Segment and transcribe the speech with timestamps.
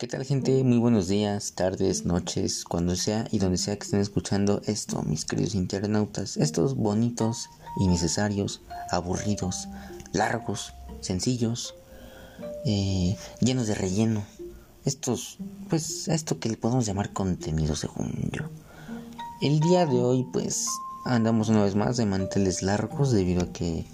[0.00, 0.64] ¿Qué tal gente?
[0.64, 5.26] Muy buenos días, tardes, noches, cuando sea y donde sea que estén escuchando esto, mis
[5.26, 6.38] queridos internautas.
[6.38, 9.68] Estos bonitos, innecesarios, aburridos,
[10.14, 10.72] largos,
[11.02, 11.74] sencillos,
[12.64, 14.24] eh, llenos de relleno.
[14.86, 15.36] Estos,
[15.68, 18.44] pues, esto que le podemos llamar contenido según yo.
[19.42, 20.66] El día de hoy, pues,
[21.04, 23.84] andamos una vez más de manteles largos debido a que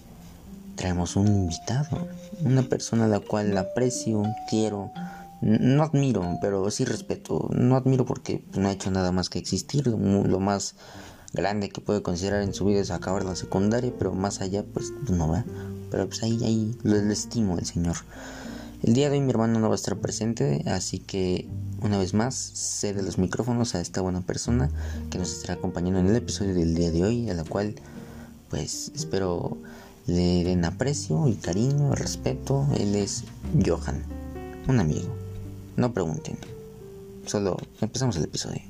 [0.76, 2.06] traemos un invitado,
[2.42, 4.92] una persona a la cual aprecio, quiero,
[5.40, 7.48] no admiro, pero sí respeto.
[7.52, 9.86] No admiro porque no ha hecho nada más que existir.
[9.86, 10.74] Lo, más
[11.32, 14.92] grande que puede considerar en su vida es acabar la secundaria, pero más allá, pues
[15.10, 15.44] no va.
[15.90, 17.96] Pero pues ahí, ahí lo, estimo el señor.
[18.82, 21.48] El día de hoy mi hermano no va a estar presente, así que
[21.82, 24.70] una vez más cede los micrófonos a esta buena persona
[25.10, 27.74] que nos estará acompañando en el episodio del día de hoy, a la cual
[28.50, 29.56] pues espero
[30.06, 32.66] le den aprecio y cariño, respeto.
[32.78, 33.24] Él es
[33.64, 34.04] Johan,
[34.68, 35.25] un amigo.
[35.76, 36.38] No pregunten.
[37.26, 38.62] Solo empezamos el episodio.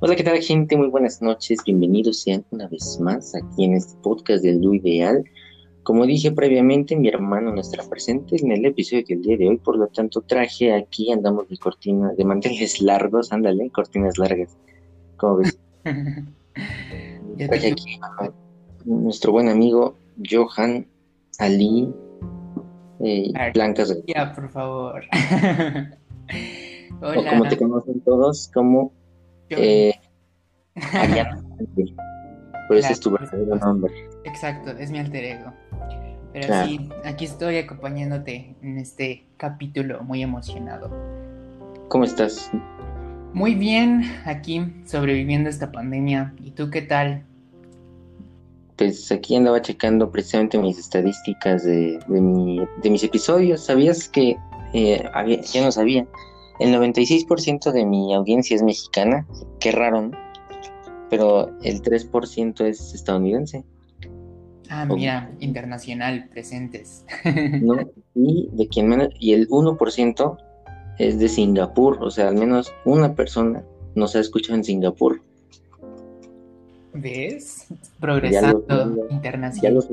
[0.00, 0.78] Hola, ¿qué tal gente?
[0.78, 1.58] Muy buenas noches.
[1.66, 5.22] Bienvenidos sean una vez más aquí en este podcast del Lu Ideal.
[5.88, 9.56] Como dije previamente, mi hermano no estará presente en el episodio del día de hoy,
[9.56, 14.54] por lo tanto traje aquí, andamos de cortina, de manteles largos, ándale, cortinas largas.
[15.16, 15.58] ¿Cómo ves?
[17.38, 18.30] traje aquí a
[18.84, 19.96] nuestro buen amigo
[20.30, 20.86] Johan
[21.38, 21.90] Ali
[23.00, 23.96] eh, Blancas.
[24.06, 25.04] Ya, por favor.
[27.00, 27.18] Hola.
[27.18, 28.92] O como te conocen todos, como
[29.48, 29.94] eh,
[32.68, 34.07] Por eso es tu verdadero nombre.
[34.28, 35.52] Exacto, es mi alter ego.
[36.32, 40.90] Pero sí, aquí estoy acompañándote en este capítulo muy emocionado.
[41.88, 42.50] ¿Cómo estás?
[43.32, 46.34] Muy bien, aquí sobreviviendo a esta pandemia.
[46.42, 47.24] ¿Y tú qué tal?
[48.76, 53.64] Pues aquí andaba checando precisamente mis estadísticas de, de, mis episodios.
[53.64, 54.36] ¿Sabías que
[54.74, 56.06] eh, había, ya no sabía?
[56.60, 59.26] El 96% de mi audiencia es mexicana.
[59.60, 60.10] Qué raro, ¿no?
[61.08, 63.64] Pero el 3% es estadounidense.
[64.70, 67.04] Ah, mira, internacional presentes.
[67.62, 67.76] ¿No?
[68.14, 70.38] Y de quien menos, y el 1%
[70.98, 73.64] es de Singapur, o sea, al menos una persona
[73.94, 75.22] nos ha escuchado en Singapur.
[76.92, 77.66] ¿Ves?
[78.00, 79.84] Progresando internacional.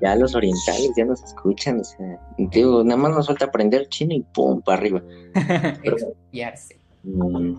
[0.00, 4.14] Ya los, orientales ya nos escuchan, o sea, digo, nada más nos falta aprender chino
[4.14, 5.02] y pum, para arriba.
[7.02, 7.54] Mm,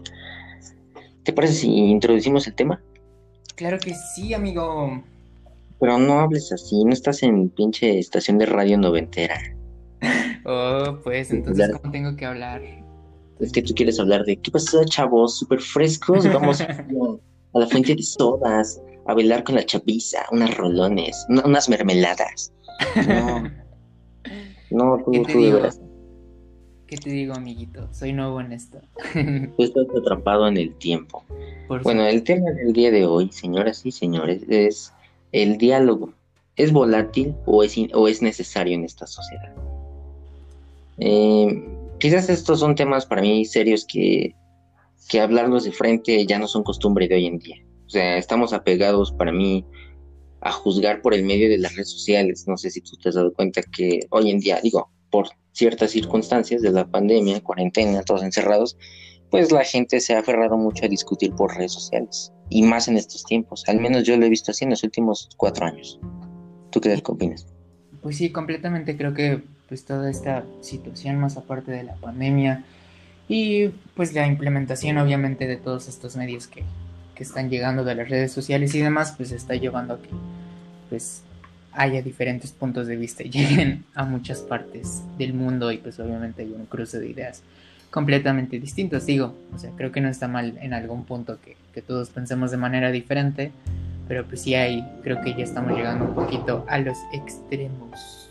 [1.24, 2.80] ¿Te parece si introducimos el tema?
[3.56, 5.04] Claro que sí, amigo.
[5.82, 9.42] Pero no hables así, no estás en pinche estación de radio noventera.
[10.46, 12.62] Oh, pues entonces, ¿cómo tengo que hablar?
[13.40, 16.32] Es que tú quieres hablar de qué pasa, chavos, súper frescos.
[16.32, 22.54] Vamos a la fuente de sodas, a bailar con la chapiza, unas rolones, unas mermeladas.
[23.08, 23.44] No,
[24.70, 25.60] no tú, ¿Qué te digo?
[26.86, 27.92] ¿Qué te digo, amiguito?
[27.92, 28.80] Soy nuevo en esto.
[29.14, 31.26] tú estás atrapado en el tiempo.
[31.84, 34.94] bueno, el tema del día de hoy, señoras y señores, es
[35.32, 36.14] el diálogo
[36.56, 39.54] es volátil o es, o es necesario en esta sociedad.
[40.98, 41.68] Eh,
[42.00, 44.36] quizás estos son temas para mí serios que,
[45.10, 47.58] que hablarlos de frente ya no son costumbre de hoy en día.
[47.88, 49.66] O sea, estamos apegados para mí
[50.42, 52.46] a juzgar por el medio de las redes sociales.
[52.48, 55.92] No sé si tú te has dado cuenta que hoy en día, digo, por ciertas
[55.92, 58.78] circunstancias de la pandemia, cuarentena, todos encerrados,
[59.32, 62.98] pues la gente se ha aferrado mucho a discutir por redes sociales y más en
[62.98, 63.64] estos tiempos.
[63.68, 66.00] Al menos yo lo he visto así en los últimos cuatro años.
[66.70, 67.48] ¿Tú qué opinas?
[68.02, 72.66] Pues sí, completamente creo que pues toda esta situación más aparte de la pandemia
[73.30, 76.64] y pues la implementación obviamente de todos estos medios que,
[77.16, 80.10] que están llegando de las redes sociales y demás pues está llevando a que
[80.90, 81.24] pues
[81.72, 86.42] haya diferentes puntos de vista y lleguen a muchas partes del mundo y pues obviamente
[86.42, 87.44] hay un cruce de ideas
[87.92, 89.06] completamente distintos.
[89.06, 92.58] Digo, o sea, creo que no está mal en algún punto que, todos pensemos de
[92.58, 93.52] manera diferente,
[94.08, 98.30] pero pues sí hay, creo que ya estamos llegando un poquito a los extremos.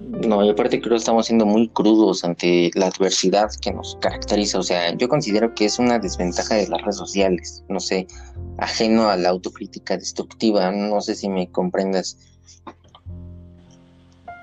[0.00, 4.58] No, y aparte creo que estamos siendo muy crudos ante la adversidad que nos caracteriza.
[4.58, 7.64] O sea, yo considero que es una desventaja de las redes sociales.
[7.68, 8.06] No sé,
[8.58, 10.72] ajeno a la autocrítica destructiva.
[10.72, 12.18] No sé si me comprendas.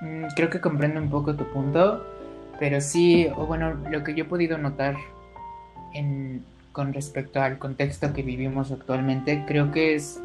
[0.00, 2.02] Mm, creo que comprendo un poco tu punto.
[2.60, 4.94] Pero sí, o bueno, lo que yo he podido notar
[5.94, 10.20] en, con respecto al contexto que vivimos actualmente, creo que es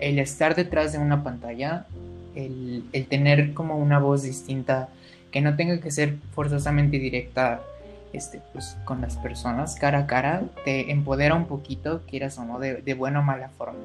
[0.00, 1.86] el estar detrás de una pantalla,
[2.34, 4.88] el, tener como una voz distinta
[5.30, 7.62] que no tenga que ser forzosamente directa
[8.12, 12.58] este, pues, con las personas cara a cara, te empodera un poquito, quieras o no,
[12.58, 13.78] de, de buena o mala forma.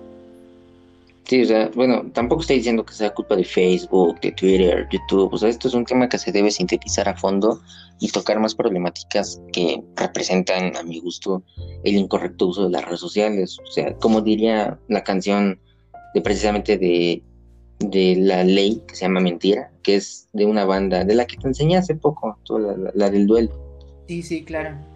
[1.27, 5.33] Sí, o sea, bueno, tampoco estoy diciendo que sea culpa de Facebook, de Twitter, YouTube,
[5.33, 7.62] o sea, esto es un tema que se debe sintetizar a fondo
[8.00, 11.44] y tocar más problemáticas que representan, a mi gusto,
[11.83, 13.57] el incorrecto uso de las redes sociales.
[13.60, 15.60] O sea, como diría la canción
[16.13, 17.24] de precisamente de,
[17.80, 21.38] de la ley que se llama Mentira, que es de una banda de la que
[21.38, 23.51] te enseñé hace poco, la, la del duelo.
[24.07, 24.94] Sí, sí, claro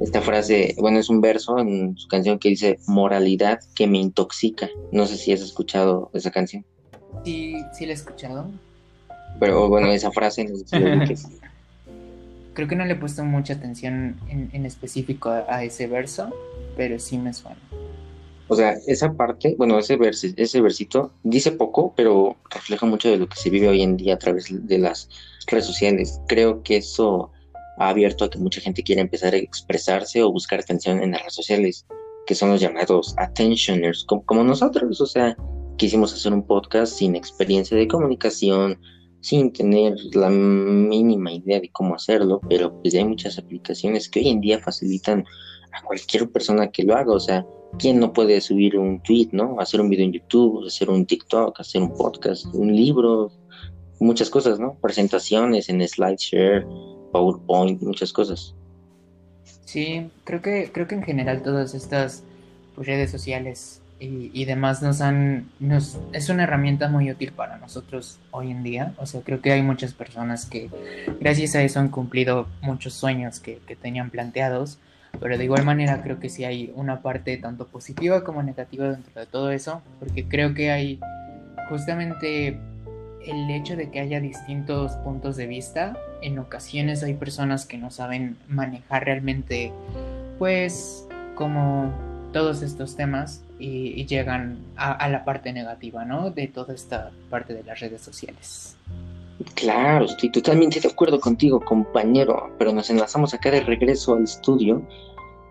[0.00, 4.68] esta frase, bueno, es un verso en su canción que dice moralidad que me intoxica.
[4.90, 6.64] No sé si has escuchado esa canción.
[7.24, 8.50] Sí, sí la he escuchado.
[9.38, 10.46] Pero bueno, esa frase
[12.54, 16.32] Creo que no le he puesto mucha atención en, específico a, ese verso,
[16.76, 17.58] pero sí me suena.
[18.46, 19.98] O sea, esa parte, bueno, ese,
[20.36, 24.14] ese versito dice poco, pero refleja mucho de lo que se vive hoy en día
[24.14, 25.08] a través de las
[25.48, 26.20] redes sociales.
[26.28, 27.32] Creo que eso
[27.78, 31.20] ha abierto a que mucha gente quiera empezar a expresarse o buscar atención en las
[31.20, 31.86] redes sociales,
[32.26, 35.36] que son los llamados attentioners, como, nosotros, o sea,
[35.76, 38.80] quisimos hacer un podcast sin experiencia de comunicación,
[39.20, 44.28] sin tener la mínima idea de cómo hacerlo, pero pues hay muchas aplicaciones que hoy
[44.28, 45.24] en día facilitan
[45.72, 47.44] a cualquier persona que lo haga, o sea,
[47.78, 49.56] ¿quién no puede subir un tweet, no?
[49.58, 53.32] Hacer un video en YouTube, hacer un TikTok, hacer un podcast, un libro,
[54.00, 54.78] muchas cosas, ¿no?
[54.80, 56.66] Presentaciones en SlideShare,
[57.14, 58.54] PowerPoint, muchas cosas.
[59.64, 62.24] Sí, creo que, creo que en general todas estas
[62.74, 68.18] pues, redes sociales y, demás nos han, nos, es una herramienta muy útil para nosotros
[68.32, 68.92] hoy en día.
[68.98, 70.68] O sea, creo que hay muchas personas que
[71.20, 74.78] gracias a eso han cumplido muchos sueños que, que tenían planteados.
[75.20, 79.18] Pero de igual manera creo que sí hay una parte tanto positiva como negativa dentro
[79.18, 80.98] de todo eso, porque creo que hay
[81.70, 82.58] justamente
[83.26, 87.90] el hecho de que haya distintos puntos de vista, en ocasiones hay personas que no
[87.90, 89.72] saben manejar realmente,
[90.38, 91.92] pues, como
[92.32, 96.30] todos estos temas y, llegan a, la parte negativa, ¿no?
[96.30, 98.76] De toda esta parte de las redes sociales.
[99.54, 104.82] Claro, estoy totalmente de acuerdo contigo, compañero, pero nos enlazamos acá de regreso al estudio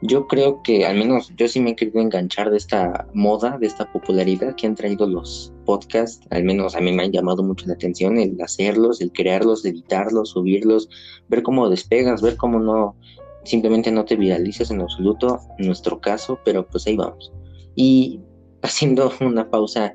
[0.06, 3.68] yo creo que al menos yo sí me he querido enganchar de esta moda, de
[3.68, 6.28] esta popularidad que han traído los podcasts.
[6.30, 10.32] Al menos a mí me han llamado mucho la atención el hacerlos, el crearlos, editarlos,
[10.32, 10.90] subirlos,
[11.30, 12.98] ver cómo despegas, ver cómo no,
[13.46, 17.32] simplemente no te viralizas en absoluto, en nuestro caso, pero pues ahí vamos.
[17.76, 18.20] Y
[18.62, 19.94] haciendo una pausa,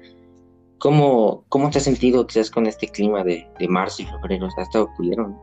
[0.78, 4.46] ¿cómo, cómo te has sentido quizás con este clima de, de marzo y febrero?
[4.46, 5.38] ¿Has estado culero?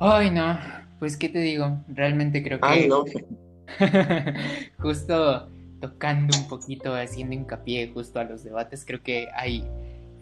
[0.00, 0.58] Ay, no,
[0.98, 2.66] pues qué te digo, realmente creo que...
[2.66, 3.04] Ay, no.
[4.78, 5.48] justo
[5.80, 9.64] tocando un poquito, haciendo hincapié justo a los debates, creo que hay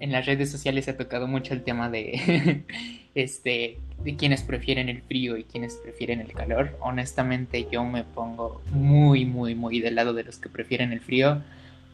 [0.01, 2.65] en las redes sociales se ha tocado mucho el tema de
[3.15, 6.77] este de quienes prefieren el frío y quienes prefieren el calor.
[6.81, 11.43] Honestamente, yo me pongo muy muy muy del lado de los que prefieren el frío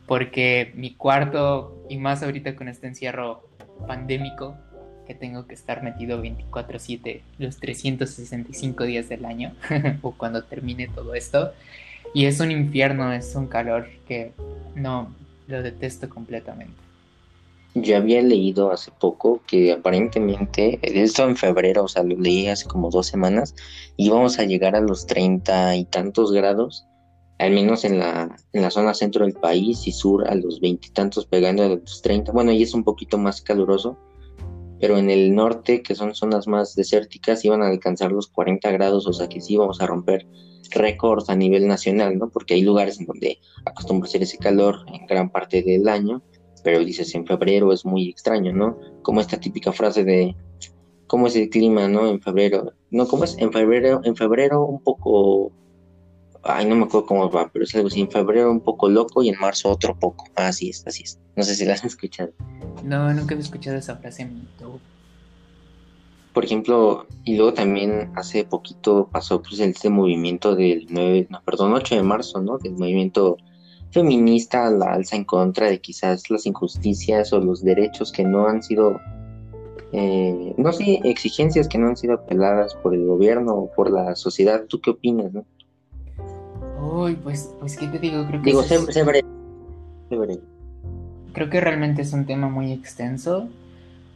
[0.06, 3.48] porque mi cuarto y más ahorita con este encierro
[3.86, 4.56] pandémico
[5.12, 9.52] que tengo que estar metido 24/7 los 365 días del año
[10.02, 11.52] o cuando termine todo esto.
[12.14, 14.32] Y es un infierno, es un calor que
[14.74, 15.14] no
[15.48, 16.74] lo detesto completamente.
[17.74, 22.66] Yo había leído hace poco que aparentemente, esto en febrero, o sea, lo leí hace
[22.66, 23.54] como dos semanas,
[23.96, 26.86] íbamos a llegar a los treinta y tantos grados,
[27.38, 31.24] al menos en la, en la zona centro del país y sur a los veintitantos
[31.24, 32.30] pegando a los treinta.
[32.30, 33.96] Bueno, ahí es un poquito más caluroso,
[34.82, 39.06] pero en el norte, que son zonas más desérticas, iban a alcanzar los 40 grados,
[39.06, 40.26] o sea que sí íbamos a romper
[40.72, 42.30] récords a nivel nacional, ¿no?
[42.30, 46.20] Porque hay lugares en donde acostumbra ser ese calor en gran parte del año,
[46.64, 48.76] pero dices en febrero es muy extraño, ¿no?
[49.02, 50.34] Como esta típica frase de
[51.06, 52.08] cómo es el clima, ¿no?
[52.08, 53.38] En febrero, no, ¿cómo es?
[53.38, 55.52] En febrero, en febrero un poco
[56.44, 59.22] ay, no me acuerdo cómo va, pero es algo así, en febrero un poco loco
[59.22, 60.26] y en marzo otro poco.
[60.34, 61.18] Así es, así es.
[61.36, 62.32] No sé si la has escuchado.
[62.84, 64.48] No, nunca he escuchado esa frase en
[66.32, 71.74] Por ejemplo, y luego también hace poquito pasó pues este movimiento del 9, no, perdón,
[71.74, 72.58] 8 de marzo, ¿no?
[72.58, 73.36] Del movimiento
[73.92, 78.62] feminista, la alza en contra de quizás las injusticias o los derechos que no han
[78.62, 78.98] sido,
[79.92, 84.16] eh, no sé, exigencias que no han sido apeladas por el gobierno o por la
[84.16, 84.64] sociedad.
[84.66, 85.44] ¿Tú qué opinas, no?
[86.92, 88.26] Uy, pues, pues, ¿qué te digo?
[88.26, 89.24] Creo que digo, siempre,
[91.32, 93.48] Creo que realmente es un tema muy extenso.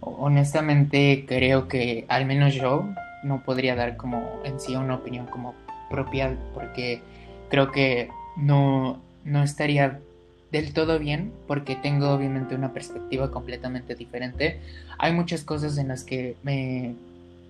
[0.00, 2.87] Honestamente, creo que al menos yo
[3.25, 5.54] no podría dar como en sí una opinión como
[5.88, 7.00] propia, porque
[7.49, 9.99] creo que no, no estaría
[10.52, 14.61] del todo bien, porque tengo obviamente una perspectiva completamente diferente.
[14.99, 16.95] Hay muchas cosas en las que me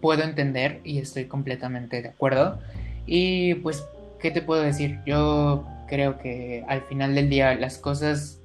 [0.00, 2.61] puedo entender y estoy completamente de acuerdo.
[3.06, 3.85] Y pues,
[4.21, 5.01] ¿qué te puedo decir?
[5.07, 8.41] Yo creo que al final del día las cosas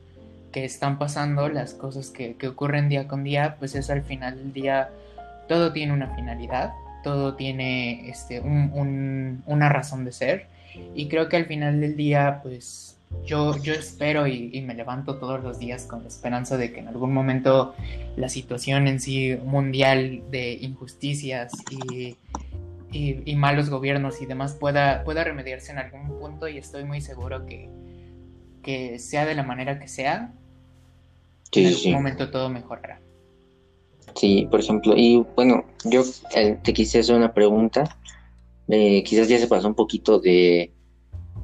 [0.51, 4.54] que están pasando, las cosas que, ocurren día con día, pues eso al final del
[4.54, 4.90] día
[5.48, 6.72] todo tiene una finalidad,
[7.04, 10.48] todo tiene este, una razón de ser.
[10.96, 15.44] Y creo que al final del día, pues yo, yo espero y, me levanto todos
[15.44, 17.75] los días con la esperanza de que en algún momento
[18.16, 21.54] la situación en sí mundial de injusticias
[21.92, 22.16] y,
[22.91, 27.45] y, malos gobiernos y demás pueda, pueda remediarse en algún punto y estoy muy seguro
[27.45, 27.69] que,
[28.62, 30.33] que sea de la manera que sea,
[31.53, 33.00] en algún momento todo mejorará.
[34.15, 36.03] Sí, por ejemplo, y bueno, yo
[36.36, 37.98] eh, te quise hacer una pregunta,
[38.67, 40.74] eh, quizás ya se pasó un poquito de,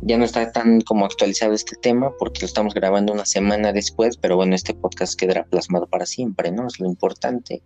[0.02, 4.18] ya no está tan como actualizado este tema porque lo estamos grabando una semana después,
[4.18, 6.68] pero bueno, este podcast quedará plasmado para siempre, ¿no?
[6.68, 7.62] Es lo importante.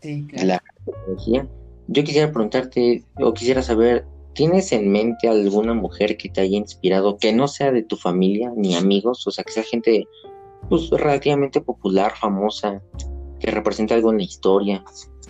[0.00, 0.46] Sí, claro.
[0.46, 1.48] La tecnología.
[1.88, 7.16] Yo quisiera preguntarte, o quisiera saber, ¿tienes en mente alguna mujer que te haya inspirado,
[7.18, 10.06] que no sea de tu familia ni amigos, o sea, que sea gente
[10.68, 12.80] pues relativamente popular, famosa,
[13.40, 14.84] que represente algo en la historia?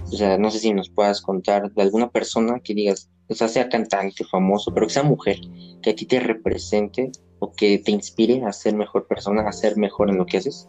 [0.05, 3.49] O sea, no sé si nos puedas contar de alguna persona que digas, o sea,
[3.49, 5.39] sea cantante, famoso, pero que sea mujer,
[5.81, 9.77] que a ti te represente o que te inspire a ser mejor persona, a ser
[9.77, 10.69] mejor en lo que haces?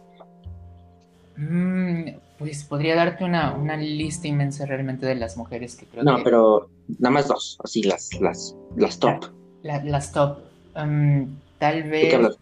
[1.36, 2.08] Mm,
[2.44, 6.68] pues podría darte una, una, lista inmensa realmente de las mujeres que creo no, pero
[6.98, 9.26] nada más dos, así las, las, las top.
[9.62, 10.38] las top.
[10.76, 11.24] Mm,
[11.58, 12.38] tal vez...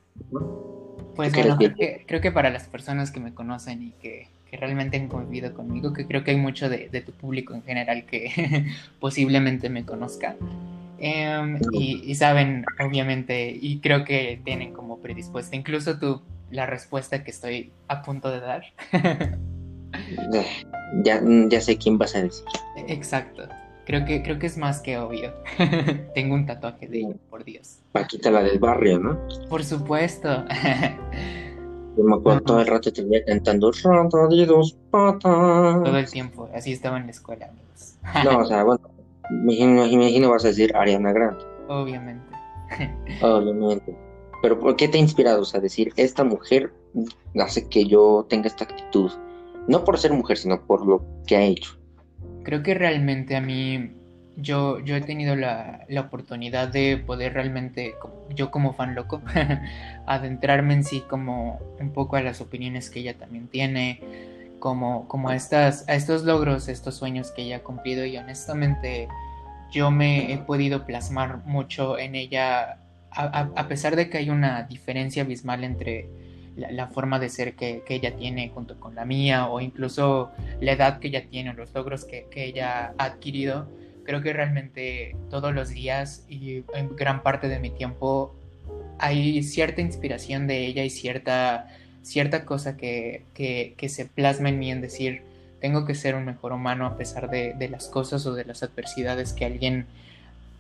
[1.15, 1.59] Pues bueno,
[2.07, 5.95] creo que para las personas que me conocen y que que realmente han convivido conmigo,
[5.95, 8.67] que creo que hay mucho de, tu público en general que
[9.01, 10.37] posiblemente me conozca.
[10.99, 17.31] Em, y, saben, obviamente, y creo que tienen como predispuesta, incluso tú, la respuesta que
[17.31, 18.65] estoy a punto de dar.
[21.05, 22.45] ya, ya sé quién vas a decir.
[22.89, 23.49] Exacto.
[23.85, 25.33] Creo que, creo que es más que obvio.
[26.15, 27.81] Tengo un tatuaje de ella, por Dios.
[27.91, 29.19] Paquita, la del barrio, ¿no?
[29.49, 30.45] Por supuesto.
[31.97, 35.85] Yo me acuerdo todo el rato te veía cantando rata de dos patas.
[35.85, 37.99] Todo el tiempo, así estaba en la escuela, amigos.
[38.25, 38.89] no, o sea, bueno,
[39.31, 41.45] me imagino, vas a decir Ariana Grande.
[41.69, 42.25] Obviamente.
[43.23, 43.95] Obviamente.
[44.41, 45.43] Pero ¿por qué te ha inspirado?
[45.43, 46.73] O sea, decir, esta mujer
[47.39, 49.11] hace que yo tenga esta actitud.
[49.69, 51.79] No por ser mujer, sino por lo que ha hecho.
[52.43, 53.93] Creo que realmente a mí
[54.37, 57.95] yo, yo he tenido la, oportunidad de poder realmente,
[58.35, 59.23] yo como fan loco,
[60.07, 64.01] adentrarme en sí como un poco a las opiniones que ella también tiene,
[64.59, 69.09] como, como a, estas, a estos logros, estos sueños que ella ha cumplido y honestamente
[69.71, 72.79] yo me he podido plasmar mucho en ella,
[73.11, 76.09] a pesar de que hay una diferencia abismal entre
[76.57, 80.31] la, forma de ser que, que, ella tiene junto con la mía o incluso
[80.61, 83.69] la edad que ella tiene o los logros que, que ella ha adquirido
[84.05, 88.35] creo que realmente todos los días y en gran parte de mi tiempo
[88.99, 91.69] hay cierta inspiración de ella y cierta,
[92.03, 95.23] cierta cosa que, que, se plasma en mí en decir,
[95.61, 98.63] tengo que ser un mejor humano a pesar de, de, las cosas o de las
[98.63, 99.87] adversidades que alguien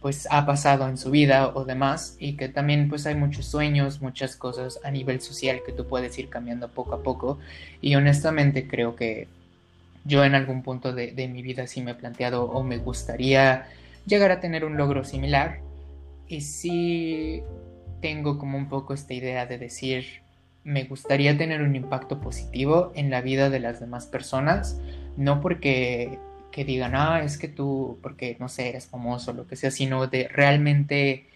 [0.03, 4.03] pues ha pasado en su vida o demás y que también pues hay muchos sueños,
[4.03, 7.39] muchas cosas a nivel social que tú puedes ir cambiando poco a poco
[7.81, 9.29] y honestamente creo que
[10.05, 13.67] yo en algún punto de, mi vida sí me he planteado o me gustaría
[14.07, 15.61] llegar a tener un logro similar.
[16.27, 17.43] Y sí
[18.01, 20.23] tengo como un poco esta idea de decir,
[20.65, 24.81] me gustaría tener un impacto positivo en la vida de las demás personas,
[25.17, 26.19] no porque
[26.53, 30.07] que digan, ah, es que tú, porque no sé, eres famoso, lo que sea, sino
[30.07, 31.27] de realmente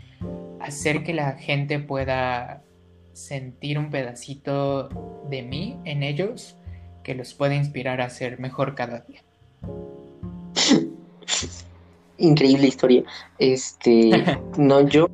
[0.61, 2.63] hacer que la gente pueda
[3.13, 4.89] sentir un pedacito
[5.29, 6.57] de mí en ellos
[7.03, 9.23] que los puede inspirar a ser mejor cada día.
[12.19, 13.05] Increíble historia.
[13.39, 15.09] Este, no, yo,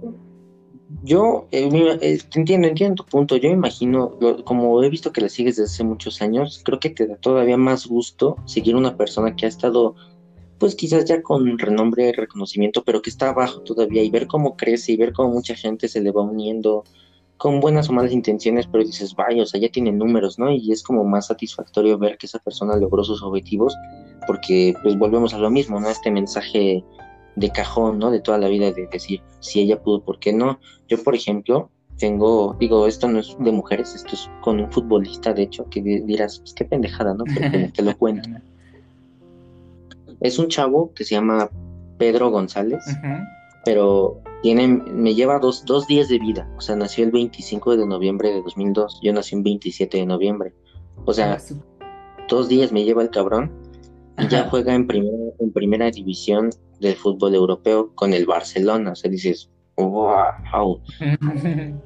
[1.03, 1.69] yo eh,
[2.01, 3.37] eh, entiendo, entiendo tu punto.
[3.37, 7.07] Yo imagino, como he visto que la sigues desde hace muchos años, creo que te
[7.07, 9.95] da todavía más gusto seguir una persona que ha estado,
[10.59, 14.57] pues quizás ya con renombre y reconocimiento, pero que está abajo todavía y ver cómo
[14.57, 16.85] crece y ver cómo mucha gente se le va uniendo
[17.37, 20.53] con buenas o malas intenciones, pero dices, vaya, o sea, ya tiene números, ¿no?
[20.53, 23.75] Y es como más satisfactorio ver que esa persona logró sus objetivos,
[24.29, 25.89] porque pues volvemos a lo mismo, ¿no?
[25.89, 26.85] Este mensaje
[27.37, 28.11] de cajón, ¿no?
[28.11, 30.61] De toda la vida de decir, si ella pudo, ¿por qué no?
[30.89, 35.33] Yo, por ejemplo, tengo, digo, esto no es de mujeres, esto es con un futbolista,
[35.33, 37.25] de hecho, que dirás, pues qué pendejada, ¿no?
[37.25, 38.29] Pero te lo cuento.
[40.21, 41.51] Es un chavo que se llama
[41.99, 42.85] Pedro González,
[43.65, 46.49] pero tiene, me lleva dos, dos días de vida.
[46.57, 49.01] O sea, nació el 25 de noviembre de 2002.
[49.03, 50.55] Yo nací el 27 de noviembre.
[51.07, 51.85] O sea, ah,
[52.29, 53.51] dos días me lleva el cabrón.
[54.17, 56.51] y ya juega en primera, en primera división
[56.83, 58.93] del fútbol europeo con el Barcelona.
[58.93, 60.81] O sea, dices, wow.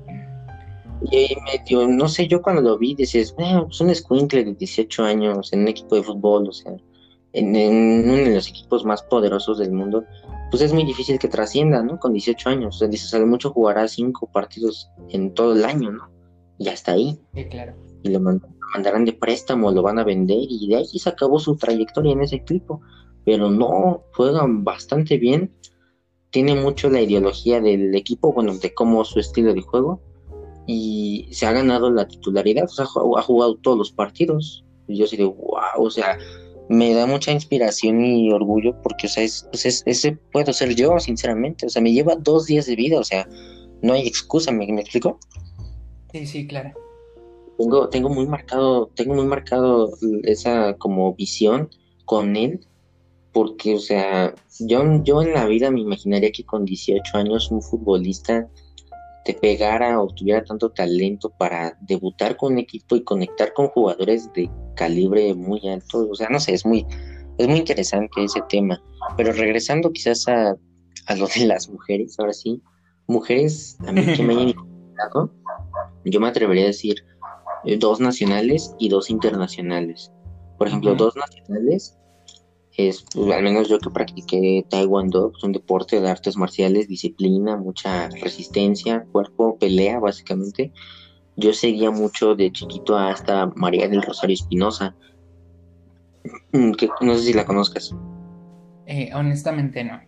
[1.12, 5.04] y medio, no sé, yo cuando lo vi, dices, bueno, es un escuincle de 18
[5.04, 6.72] años en un equipo de fútbol, o sea,
[7.32, 10.04] en, en, uno de los equipos más poderosos del mundo,
[10.50, 11.98] pues es muy difícil que trascienda, ¿no?
[11.98, 12.76] Con 18 años.
[12.76, 16.10] O sea, dices, a mucho jugará cinco partidos en todo el año, ¿no?
[16.58, 17.18] Y hasta ahí.
[17.34, 17.74] Sí, claro.
[18.02, 21.56] Y lo mandarán de préstamo, lo van a vender y de ahí se acabó su
[21.56, 22.80] trayectoria en ese equipo.
[23.26, 25.52] Pero no, juegan bastante bien.
[26.30, 30.00] Tiene mucho la ideología del equipo, bueno, de cómo su estilo de juego.
[30.66, 34.64] Y se ha ganado la titularidad, o sea, ha jugado todos los partidos.
[34.88, 36.18] Y yo sí digo, wow, o sea,
[36.68, 40.74] me da mucha inspiración y orgullo porque, o sea, es, pues es, ese puedo ser
[40.74, 41.66] yo, sinceramente.
[41.66, 43.28] O sea, me lleva dos días de vida, o sea,
[43.82, 45.18] no hay excusa, ¿me, me explico?
[46.12, 46.72] Sí, sí, claro.
[47.58, 49.90] Tengo, tengo muy marcado, tengo muy marcado
[50.22, 51.70] esa como visión
[52.04, 52.66] con él,
[53.36, 57.60] porque, o sea, yo, yo en la vida me imaginaría que con 18 años un
[57.60, 58.48] futbolista
[59.26, 64.32] te pegara o tuviera tanto talento para debutar con un equipo y conectar con jugadores
[64.32, 66.08] de calibre muy alto.
[66.10, 66.86] O sea, no sé, es muy,
[67.36, 68.82] es muy interesante ese tema.
[69.18, 70.56] Pero regresando quizás a,
[71.06, 72.62] a lo de las mujeres, ahora sí,
[73.06, 75.30] mujeres a mí que me hayan interesado,
[76.06, 77.04] yo me atrevería a decir
[77.66, 80.10] eh, dos nacionales y dos internacionales.
[80.56, 81.98] Por ejemplo, dos nacionales
[82.76, 87.56] es, pues, al menos yo que practiqué Taekwondo, es un deporte de artes marciales, disciplina,
[87.56, 90.72] mucha resistencia, cuerpo, pelea, básicamente.
[91.36, 94.94] Yo seguía mucho de chiquito hasta María del Rosario Espinosa,
[96.52, 97.94] mm, que no sé si la conozcas.
[98.86, 100.00] Eh, honestamente no,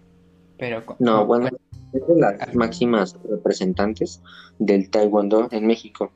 [0.59, 0.85] pero...
[0.99, 1.49] No, bueno,
[1.93, 4.23] es de las máximas representantes
[4.59, 6.13] del Taekwondo en México.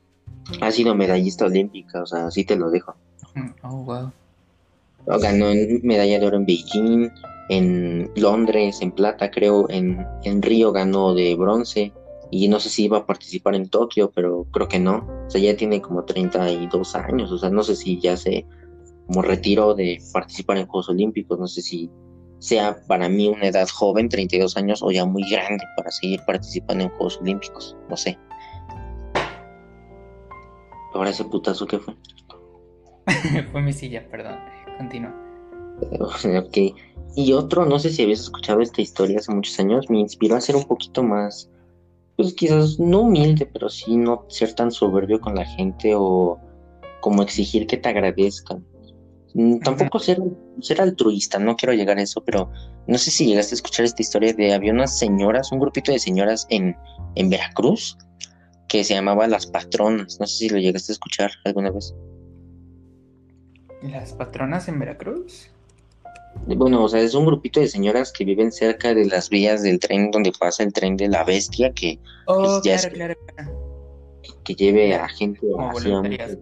[0.60, 2.94] Ha sido medallista olímpica, o sea, así te lo dejo.
[3.34, 4.12] Mm, oh, wow.
[5.06, 5.46] Ganó
[5.82, 7.10] medalla de oro en Beijing,
[7.48, 11.92] en Londres, en plata, creo, en, en Río ganó de bronce.
[12.30, 15.06] Y no sé si iba a participar en Tokio, pero creo que no.
[15.26, 17.30] O sea, ya tiene como 32 años.
[17.30, 18.46] O sea, no sé si ya se
[19.06, 21.38] como retiró de participar en Juegos Olímpicos.
[21.38, 21.90] No sé si
[22.38, 26.84] sea para mí una edad joven, 32 años, o ya muy grande para seguir participando
[26.84, 27.76] en Juegos Olímpicos.
[27.90, 28.18] No sé.
[30.94, 31.94] Ahora ese putazo que fue.
[33.52, 34.38] fue mi silla, perdón.
[34.82, 35.14] Continúa.
[36.38, 36.58] Ok.
[37.14, 40.40] Y otro, no sé si habías escuchado esta historia hace muchos años, me inspiró a
[40.40, 41.50] ser un poquito más,
[42.16, 46.38] pues quizás no humilde, pero sí no ser tan soberbio con la gente o
[47.00, 48.64] como exigir que te agradezcan.
[49.34, 50.22] Mm, tampoco ser,
[50.60, 52.50] ser altruista, no quiero llegar a eso, pero
[52.86, 55.98] no sé si llegaste a escuchar esta historia de había unas señoras, un grupito de
[55.98, 56.76] señoras en,
[57.14, 57.96] en Veracruz
[58.68, 60.18] que se llamaba Las Patronas.
[60.18, 61.94] No sé si lo llegaste a escuchar alguna vez.
[63.82, 65.50] ¿Las patronas en Veracruz?
[66.46, 69.78] Bueno, o sea, es un grupito de señoras que viven cerca de las vías del
[69.78, 73.14] tren donde pasa el tren de la bestia, que oh, ya claro,
[74.44, 76.38] que lleve a gente hacia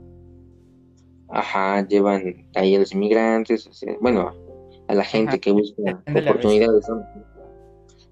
[1.32, 3.68] Ajá, llevan ahí a los inmigrantes,
[4.00, 4.32] bueno,
[4.88, 6.86] a la gente que busca oportunidades.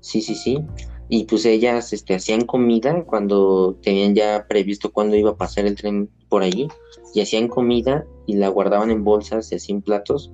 [0.00, 0.64] Sí, sí, sí.
[1.08, 5.74] Y pues ellas este, hacían comida cuando tenían ya previsto cuándo iba a pasar el
[5.74, 6.68] tren por allí,
[7.14, 10.32] y hacían comida y la guardaban en bolsas y así en platos,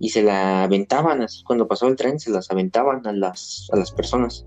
[0.00, 3.76] y se la aventaban así cuando pasó el tren, se las aventaban a las, a
[3.76, 4.46] las personas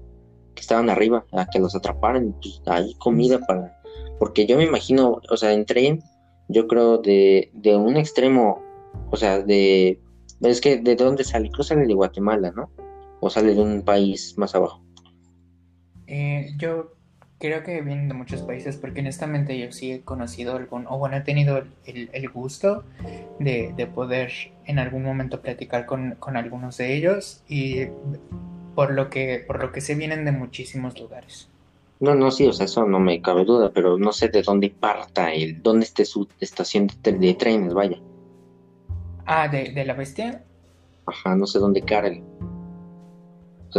[0.56, 3.80] que estaban arriba, a que los atraparan, pues hay comida para...
[4.20, 6.04] Porque yo me imagino, o sea, en tren
[6.50, 8.62] yo creo, de, de un extremo,
[9.12, 10.02] o sea, de...
[10.42, 11.50] Es que, ¿de dónde sale?
[11.50, 12.70] Creo sale de Guatemala, ¿no?
[13.20, 14.84] ¿O sale de un país más abajo?
[16.06, 16.92] Eh, yo
[17.40, 21.18] creo que vienen de muchos países porque honestamente yo sí he conocido algún, o bueno,
[21.18, 22.84] he tenido el, el gusto
[23.40, 24.32] de, de, poder
[24.66, 27.88] en algún momento platicar con, con, algunos de ellos y
[28.76, 31.50] por lo que, por lo que sé vienen de muchísimos lugares.
[32.00, 34.70] No, no, sí, o sea, eso no me cabe duda, pero no sé de dónde
[34.70, 37.98] parta el, dónde esté su estación de, trenes, vaya.
[39.26, 40.44] Ah, ¿de, de la bestia?
[41.06, 42.24] Ajá, no sé dónde cargue.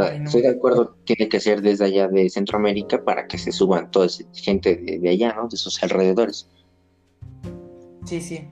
[0.06, 3.90] Sea, estoy de acuerdo, tiene que ser desde allá de Centroamérica para que se suban
[3.90, 5.48] toda esa gente de, de allá, ¿no?
[5.48, 6.48] De sus alrededores.
[8.04, 8.48] Sí, sí.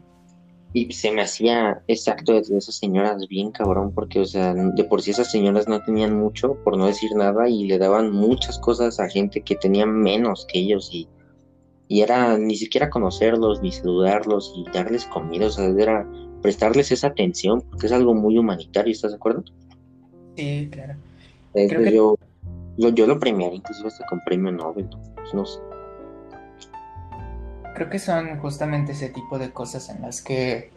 [0.72, 5.00] Y se me hacía exacto de esas señoras bien cabrón, porque, o sea, de por
[5.00, 9.00] sí esas señoras no tenían mucho, por no decir nada, y le daban muchas cosas
[9.00, 11.09] a gente que tenía menos que ellos, y,
[11.88, 16.06] y era ni siquiera conocerlos, ni saludarlos, y darles comida, o sea, era
[16.42, 19.44] prestarles esa atención, porque es algo muy humanitario, ¿estás de acuerdo?
[20.37, 20.96] Sí, claro.
[21.69, 21.95] Creo que...
[21.95, 22.19] yo,
[22.77, 25.59] yo, yo, lo premié, inclusive hasta con premio Nobel, pues no sé.
[27.75, 30.71] Creo que son justamente ese tipo de cosas en las que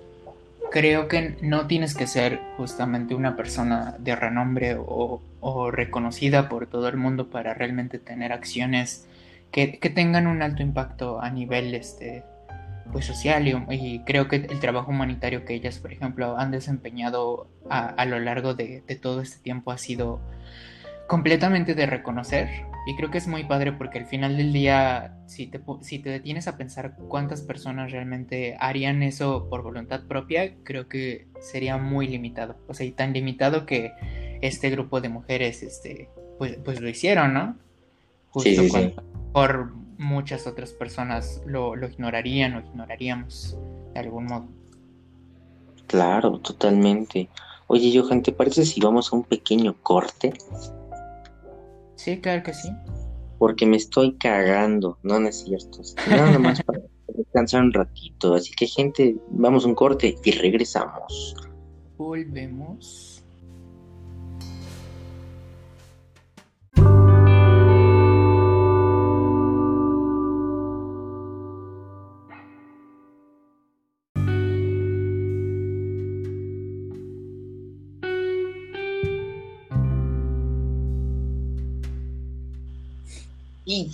[0.69, 5.21] creo que no tienes que ser justamente una persona de renombre o,
[5.71, 9.07] reconocida por todo el mundo para realmente tener acciones
[9.51, 12.23] que, tengan un alto impacto a nivel este,
[12.91, 13.47] pues, social.
[13.69, 18.53] Y, creo que el trabajo humanitario que ellas, por ejemplo, han desempeñado a, lo largo
[18.53, 20.19] de, de, todo este tiempo ha sido
[21.09, 25.47] completamente de reconocer y creo que es muy padre porque al final del día, si
[25.47, 30.87] te, si te detienes a pensar cuántas personas realmente harían eso por voluntad propia, creo
[30.87, 32.55] que sería muy limitado.
[32.67, 33.91] O sea, y tan limitado que
[34.41, 37.57] este grupo de mujeres, este, pues, pues lo hicieron, ¿no?
[38.29, 38.61] Justo
[39.33, 43.57] por muchas otras personas lo, lo ignorarían o ignoraríamos
[43.93, 44.47] de algún modo.
[45.87, 47.29] Claro, totalmente.
[47.67, 50.33] Oye, Johan, ¿te parece si vamos a un pequeño corte?
[51.99, 52.69] Sí, claro que sí.
[53.39, 55.81] Porque me estoy cagando, no, no es cierto.
[56.09, 56.79] Nada más para
[57.13, 58.35] descansar un ratito.
[58.35, 61.35] Así que, gente, vamos a un corte y regresamos.
[61.97, 63.18] Volvemos.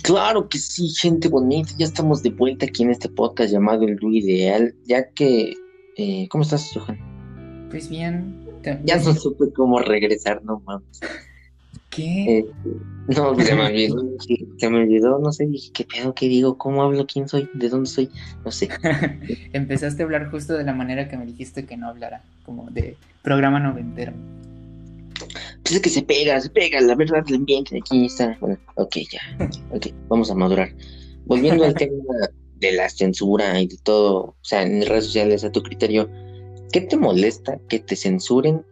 [0.02, 3.96] Claro que sí, gente bonita, ya estamos de vuelta aquí en este podcast llamado El
[3.96, 5.54] Lu Ideal, ya que...
[5.96, 6.98] Eh, ¿Cómo estás, Johan?
[7.70, 8.46] Pues bien.
[8.84, 11.00] Ya no supe cómo regresar, no mames.
[11.90, 12.38] ¿Qué?
[12.38, 12.46] Eh,
[13.08, 14.04] no, se me olvidó,
[14.58, 16.14] se me olvidó, no sé, dije, ¿qué pedo?
[16.14, 16.58] ¿Qué digo?
[16.58, 17.06] ¿Cómo hablo?
[17.06, 17.48] ¿Quién soy?
[17.54, 18.10] ¿De dónde soy?
[18.44, 18.68] No sé.
[19.52, 22.96] Empezaste a hablar justo de la manera que me dijiste que no hablara, como de
[23.22, 24.12] programa noventero.
[25.66, 28.38] Pues es que se pega, se pega, la verdad, el ambiente aquí está.
[28.40, 29.20] Bueno, ok, ya.
[29.74, 30.72] Ok, vamos a madurar.
[31.24, 32.04] Volviendo al tema
[32.60, 36.08] de la censura y de todo, o sea, en redes sociales, a tu criterio,
[36.70, 38.64] ¿qué te molesta que te censuren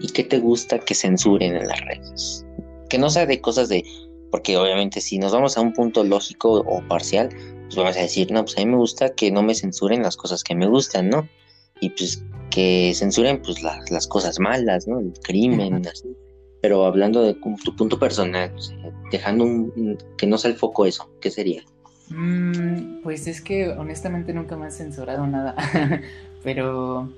[0.00, 2.46] y qué te gusta que censuren en las redes?
[2.88, 3.82] Que no sea de cosas de.
[4.30, 7.30] Porque obviamente, si nos vamos a un punto lógico o parcial,
[7.64, 10.16] pues vamos a decir, no, pues a mí me gusta que no me censuren las
[10.16, 11.28] cosas que me gustan, ¿no?
[11.80, 15.00] Y pues que censuren pues las cosas malas, ¿no?
[15.00, 16.06] El crimen, así.
[16.60, 18.52] Pero hablando de tu punto personal,
[19.10, 21.62] dejando un, que no sea el foco eso, ¿qué sería?
[22.10, 25.54] Mm, pues es que honestamente nunca me han censurado nada,
[26.42, 27.12] pero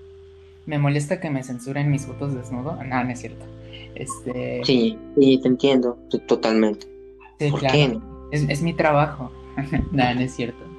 [0.66, 2.76] me molesta que me censuren mis fotos desnudo.
[2.84, 3.44] No, no es cierto.
[3.94, 4.60] Este...
[4.64, 6.86] Sí, sí, te entiendo, totalmente.
[7.50, 7.98] ¿Por qué?
[8.30, 9.32] Es, es mi trabajo.
[9.92, 10.70] no, no es cierto.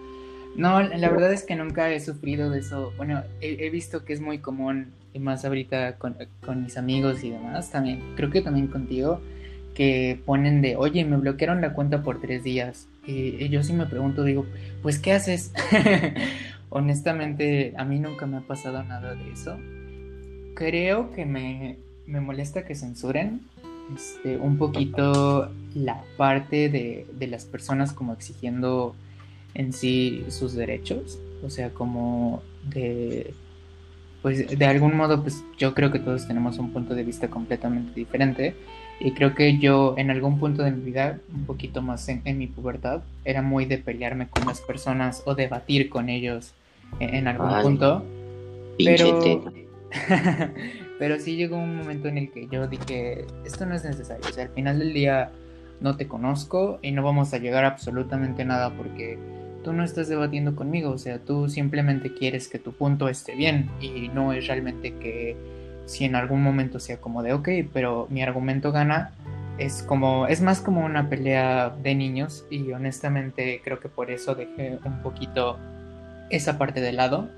[0.56, 2.92] No, la verdad es que nunca he sufrido de eso.
[2.98, 6.16] Bueno, he, visto que es muy común, y más ahorita con,
[6.64, 9.22] mis amigos y demás, también, creo que también contigo,
[9.74, 12.88] que ponen de, oye, me bloquearon la cuenta por tres días.
[13.06, 14.46] Y, yo sí me pregunto, digo,
[14.82, 15.54] pues, ¿qué haces?
[16.70, 19.58] Honestamente, a mí nunca me ha pasado nada de eso.
[20.56, 23.42] Creo que me, me molesta que censuren
[23.96, 28.96] este, un poquito la parte de, de las personas como exigiendo
[29.54, 33.34] en sí sus derechos, o sea, como de,
[34.22, 37.94] pues de algún modo, pues yo creo que todos tenemos un punto de vista completamente
[37.94, 38.56] diferente.
[39.00, 42.46] Y creo que yo en algún punto de mi vida, un poquito más en, mi
[42.46, 46.54] pubertad, era muy de pelearme con las personas o debatir con ellos
[47.00, 48.06] en, algún punto,
[48.78, 49.44] pero...
[51.00, 54.32] pero sí llegó un momento en el que yo dije, esto no es necesario, o
[54.32, 55.32] sea, al final del día
[55.80, 59.18] no te conozco y no vamos a llegar a absolutamente nada porque
[59.64, 63.70] tú no estás debatiendo conmigo, o sea, tú simplemente quieres que tu punto esté bien
[63.80, 65.36] y no es realmente que
[65.86, 69.12] si en algún momento sea como de, ok, pero mi argumento gana,
[69.58, 74.36] es como, es más como una pelea de niños y honestamente creo que por eso
[74.36, 75.58] dejé un poquito
[76.30, 77.30] esa parte de lado.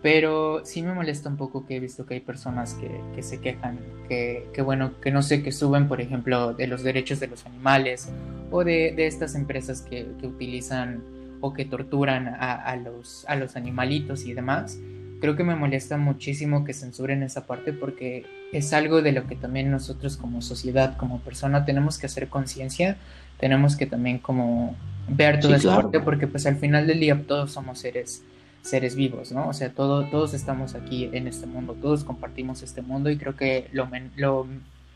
[0.00, 2.74] Pero sí me molesta un poco que he visto que hay personas
[3.14, 7.18] que, se quejan, que, bueno, que no sé, que suben, por ejemplo, de los derechos
[7.18, 8.08] de los animales
[8.52, 11.02] o de, estas empresas que, que utilizan
[11.40, 14.78] o que torturan a, los, a los animalitos y demás.
[15.20, 19.36] Creo que me molesta muchísimo que censuren esa parte porque es algo de lo que
[19.36, 22.96] también nosotros como sociedad, como persona, tenemos que hacer conciencia,
[23.38, 24.76] tenemos que también como
[25.08, 28.22] ver toda esa parte porque pues al final del día todos somos seres
[28.62, 29.48] seres vivos, ¿no?
[29.48, 33.34] O sea, todo, todos estamos aquí en este mundo, todos compartimos este mundo y creo
[33.34, 34.46] que lo, lo,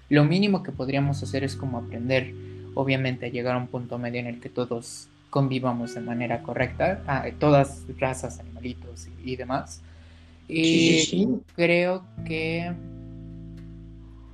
[0.08, 2.34] lo mínimo que podríamos hacer es como aprender,
[2.74, 7.02] obviamente, a llegar a un punto medio en el que todos convivamos de manera correcta,
[7.38, 9.80] todas razas, animalitos y, demás.
[10.46, 12.70] Y creo que,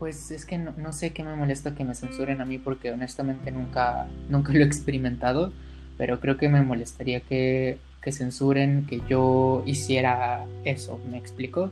[0.01, 3.53] pues es que no, sé qué me molesta que me censuren a mí porque honestamente
[3.53, 5.53] nunca, nunca lo he experimentado,
[5.97, 11.71] pero creo que me molestaría que, que censuren que yo hiciera eso, ¿me explico?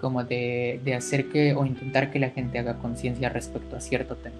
[0.00, 4.14] como de, de hacer que o intentar que la gente haga conciencia respecto a cierto
[4.14, 4.36] tema.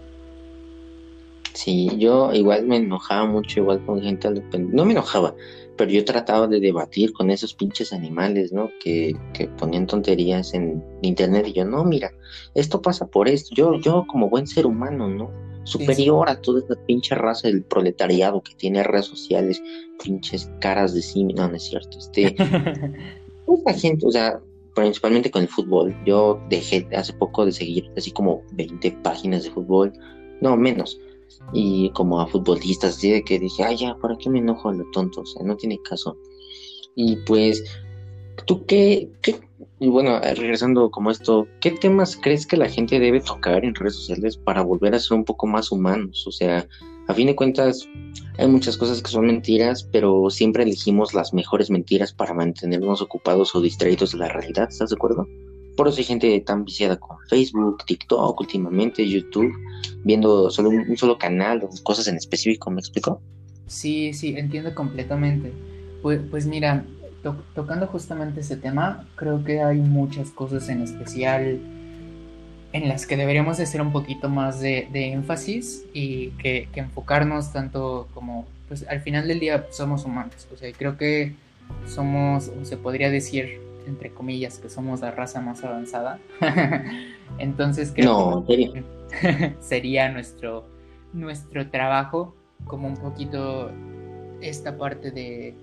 [1.55, 5.35] Sí, yo igual me enojaba mucho, igual con gente, no me enojaba,
[5.77, 8.71] pero yo trataba de debatir con esos pinches animales, ¿no?
[8.83, 12.13] Que, que ponían tonterías en internet y yo, no, mira,
[12.55, 15.31] esto pasa por esto, yo, yo como buen ser humano, ¿no?
[15.65, 19.63] Superior a toda esta pinche raza del proletariado que tiene redes sociales,
[20.03, 22.35] pinches caras de sí, no, no es cierto, este,
[23.47, 24.41] esta gente, o sea,
[24.75, 29.51] principalmente con el fútbol, yo dejé hace poco de seguir así como 20 páginas de
[29.51, 29.93] fútbol,
[30.41, 31.01] no, menos,
[31.53, 34.75] y como a futbolistas, así de que dije, ay, ya, ¿para qué me enojo a
[34.75, 35.23] lo tonto?
[35.23, 36.17] O sea, no tiene caso.
[36.95, 37.65] Y pues,
[38.47, 39.39] ¿tú qué, qué,
[39.81, 43.95] y bueno, regresando como esto, ¿qué temas crees que la gente debe tocar en redes
[43.95, 46.27] sociales para volver a ser un poco más humanos?
[46.27, 46.67] O sea,
[47.07, 47.89] a fin de cuentas,
[48.39, 53.55] hay muchas cosas que son mentiras, pero siempre elegimos las mejores mentiras para mantenernos ocupados
[53.55, 55.27] o distraídos de la realidad, ¿estás de acuerdo?
[55.79, 59.53] Por eso hay gente tan viciada con Facebook, TikTok, últimamente YouTube,
[60.03, 63.23] viendo solo un, solo canal o cosas en específico, ¿me explico?
[63.69, 65.53] Sí, sí, entiendo completamente.
[66.03, 66.85] Pues, mira,
[67.55, 71.61] tocando justamente ese tema, creo que hay muchas cosas en especial
[72.73, 77.53] en las que deberíamos de hacer un poquito más de, énfasis y que, que, enfocarnos
[77.53, 81.37] tanto como, pues al final del día somos humanos, o sea, creo que
[81.87, 86.19] somos, se podría decir, entre comillas, que somos la raza más avanzada.
[87.39, 88.85] Entonces creo que
[89.61, 90.67] sería nuestro,
[91.13, 92.35] nuestro trabajo
[92.67, 93.71] como un poquito
[94.41, 95.55] esta parte de,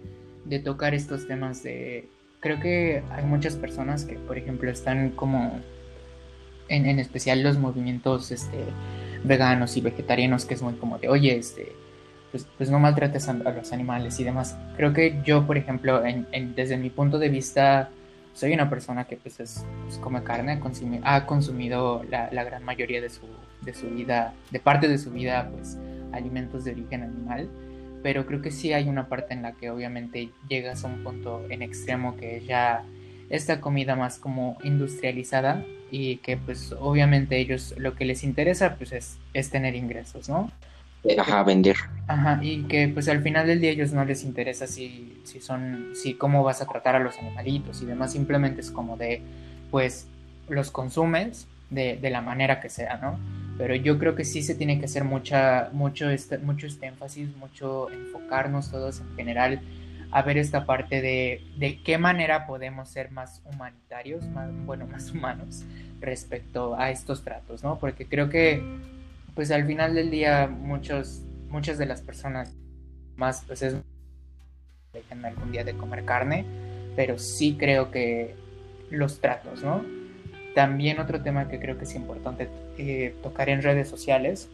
[0.46, 2.10] de tocar estos temas de...
[2.40, 5.60] Creo que hay muchas personas que, por ejemplo, están como
[6.68, 8.60] en, en, especial los movimientos este,
[9.24, 11.72] veganos y vegetarianos, que es muy como de, oye, este,
[12.36, 14.58] pues, pues no maltrates a, los animales y demás.
[14.76, 16.04] Creo que yo, por ejemplo,
[16.56, 17.90] desde mi punto de vista
[18.36, 20.62] soy una persona que pues, es, pues, come carne,
[21.04, 23.26] ha consumido la, la, gran mayoría de su,
[23.62, 25.78] de su vida, de parte de su vida, pues
[26.12, 27.50] alimentos de origen animal,
[28.04, 31.46] pero creo que sí hay una parte en la que obviamente llegas a un punto
[31.50, 32.84] en extremo que ya
[33.30, 38.92] esta comida más como industrializada y que pues obviamente ellos lo que les interesa pues
[38.92, 40.52] es, es tener ingresos, ¿no?
[41.18, 41.78] Ajá, vender.
[42.08, 45.40] Ajá, y que pues al final del día a ellos no les interesa si, si
[45.40, 49.22] son, si cómo vas a tratar a los animalitos y demás, simplemente es como de,
[49.72, 50.08] pues,
[50.48, 53.20] los consumes de, de la manera que sea, ¿no?
[53.58, 57.36] Pero yo creo que sí se tiene que hacer mucha, mucho, este, mucho este énfasis,
[57.38, 59.62] mucho enfocarnos todos en general
[60.12, 65.12] a ver esta parte de, de qué manera podemos ser más humanitarios, más, bueno, más
[65.12, 65.64] humanos
[66.00, 67.80] respecto a estos tratos, ¿no?
[67.80, 68.64] Porque creo que
[69.36, 72.56] pues al final del día muchos, muchas de las personas
[73.16, 73.76] más pues es
[74.94, 76.46] dejen algún día de comer carne,
[76.96, 78.34] pero sí creo que
[78.90, 79.84] los tratos, ¿no?
[80.56, 84.50] También otro tema que creo que es importante eh, tocar en redes sociales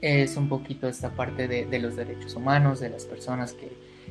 [0.00, 3.70] es un poquito esta parte de, de los derechos humanos, de las personas que,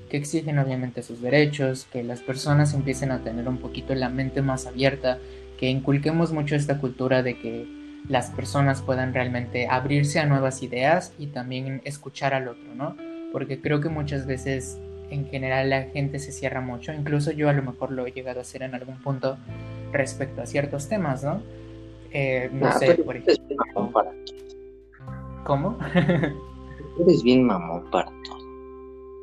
[0.10, 4.42] que, exigen obviamente sus derechos, que las personas empiecen a tener un poquito la mente
[4.42, 5.18] más abierta,
[5.58, 7.77] que inculquemos mucho esta cultura de que
[8.10, 12.96] las personas puedan realmente abrirse a nuevas ideas y también escuchar al otro, ¿no?
[13.32, 17.54] Porque creo que muchas veces en general la gente se cierra mucho, incluso yo a
[17.54, 19.38] lo mejor lo he llegado a hacer en algún punto
[19.92, 21.42] respecto a ciertos temas, ¿no?
[22.12, 23.58] Eh, no ah, sé, por ejemplo.
[25.46, 25.78] ¿Cómo?
[27.00, 28.38] eres bien mamón para todo.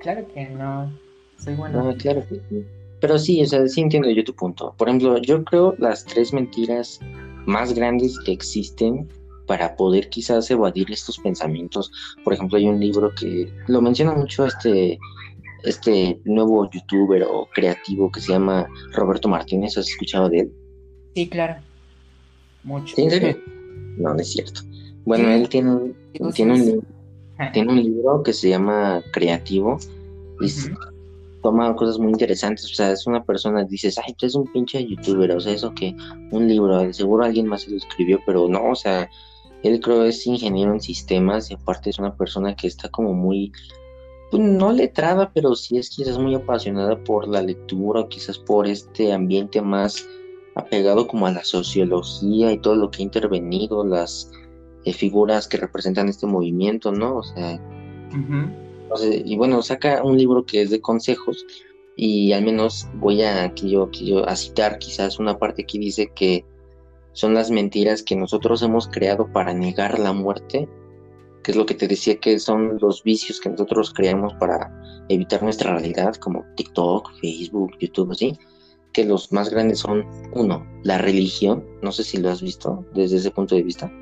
[0.01, 0.91] Claro que no,
[1.39, 1.83] soy bueno.
[1.83, 2.65] No, claro que sí.
[3.05, 4.75] Pero sí, o sea, sí entiendo yo tu punto.
[4.79, 7.01] Por ejemplo, yo creo las tres mentiras
[7.45, 9.07] más grandes que existen
[9.47, 11.93] para poder quizás evadir estos pensamientos.
[12.25, 14.99] Por ejemplo, hay un libro que lo menciona mucho este,
[15.65, 19.77] este nuevo youtuber o creativo que se llama Roberto Martínez.
[19.77, 20.53] ¿Has escuchado de él?
[21.15, 21.57] Sí, claro.
[22.63, 22.95] Mucho.
[22.97, 23.39] ¿En serio?
[23.99, 24.63] No, no es cierto.
[25.05, 25.93] Bueno, él tiene,
[26.33, 26.87] tiene, un,
[27.53, 29.79] tiene un libro que se llama Creativo.
[30.41, 30.49] Y
[31.45, 32.65] toma cosas muy interesantes.
[32.65, 35.73] O sea, es una persona, dices, ay, tú es un pinche youtuber, o sea, eso
[35.75, 35.95] que
[36.33, 39.09] un libro, seguro alguien más se lo escribió, pero no, o sea,
[39.63, 43.53] él creo es ingeniero en sistemas y aparte es una persona que está como muy,
[44.31, 49.13] pues, no letrada, pero sí es quizás muy apasionada por la lectura, quizás por este
[49.13, 50.09] ambiente más
[50.57, 54.31] apegado como a la sociología y todo lo que ha intervenido, las
[54.87, 57.17] eh, figuras que representan este movimiento, ¿no?
[57.17, 57.61] O sea,
[59.03, 61.45] y bueno, saca un libro que es de consejos
[61.97, 63.89] y al menos voy a, aquí yo,
[64.29, 66.45] a citar quizás una parte que dice que
[67.13, 70.69] son las mentiras que nosotros hemos creado para negar la muerte,
[71.43, 74.73] que es lo que te decía que son los vicios que nosotros creamos para
[75.09, 78.37] evitar nuestra realidad, como TikTok, Facebook, YouTube, así.
[78.93, 83.17] que los más grandes son, uno, la religión, no sé si lo has visto desde
[83.17, 83.93] ese punto de vista.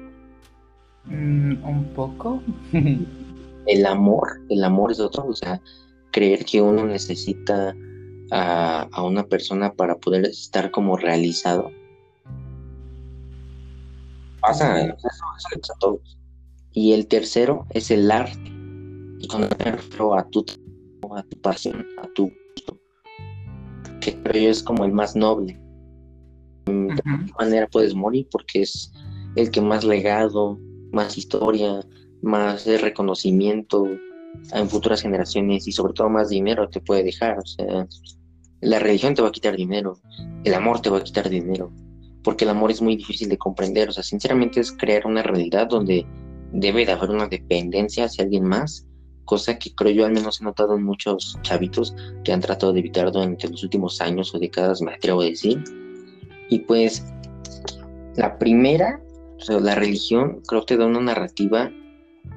[1.05, 2.43] Mm, un poco.
[3.67, 5.61] el amor, el amor es otro, o sea,
[6.11, 7.75] creer que uno necesita
[8.31, 11.71] a, a una persona para poder estar como realizado.
[14.41, 14.97] Pasa, eso,
[15.57, 16.19] eso a todos.
[16.73, 18.51] Y el tercero es el arte.
[19.21, 20.45] Y cuando me refiero a tu,
[21.15, 22.79] a tu pasión, a tu gusto,
[24.01, 25.61] que creo yo es como el más noble.
[26.67, 28.93] De qué manera puedes morir porque es
[29.37, 30.59] el que más legado,
[30.93, 31.81] más historia,
[32.23, 33.87] más reconocimiento
[34.53, 37.39] en futuras generaciones y sobre todo más dinero te puede dejar.
[37.39, 37.87] O sea,
[38.61, 39.99] la religión te va a quitar dinero,
[40.45, 41.73] el amor te va a quitar dinero,
[42.23, 43.89] porque el amor es muy difícil de comprender.
[43.89, 46.07] O sea, sinceramente es crear una realidad donde
[46.53, 48.87] debe de haber una dependencia hacia alguien más,
[49.25, 52.81] cosa que creo yo al menos he notado en muchos chavitos que han tratado de
[52.81, 55.63] evitar durante los últimos años o décadas, me atrevo a decir.
[56.51, 57.07] Y pues
[58.17, 59.01] la primera,
[59.39, 61.71] o sea, la religión creo que te da una narrativa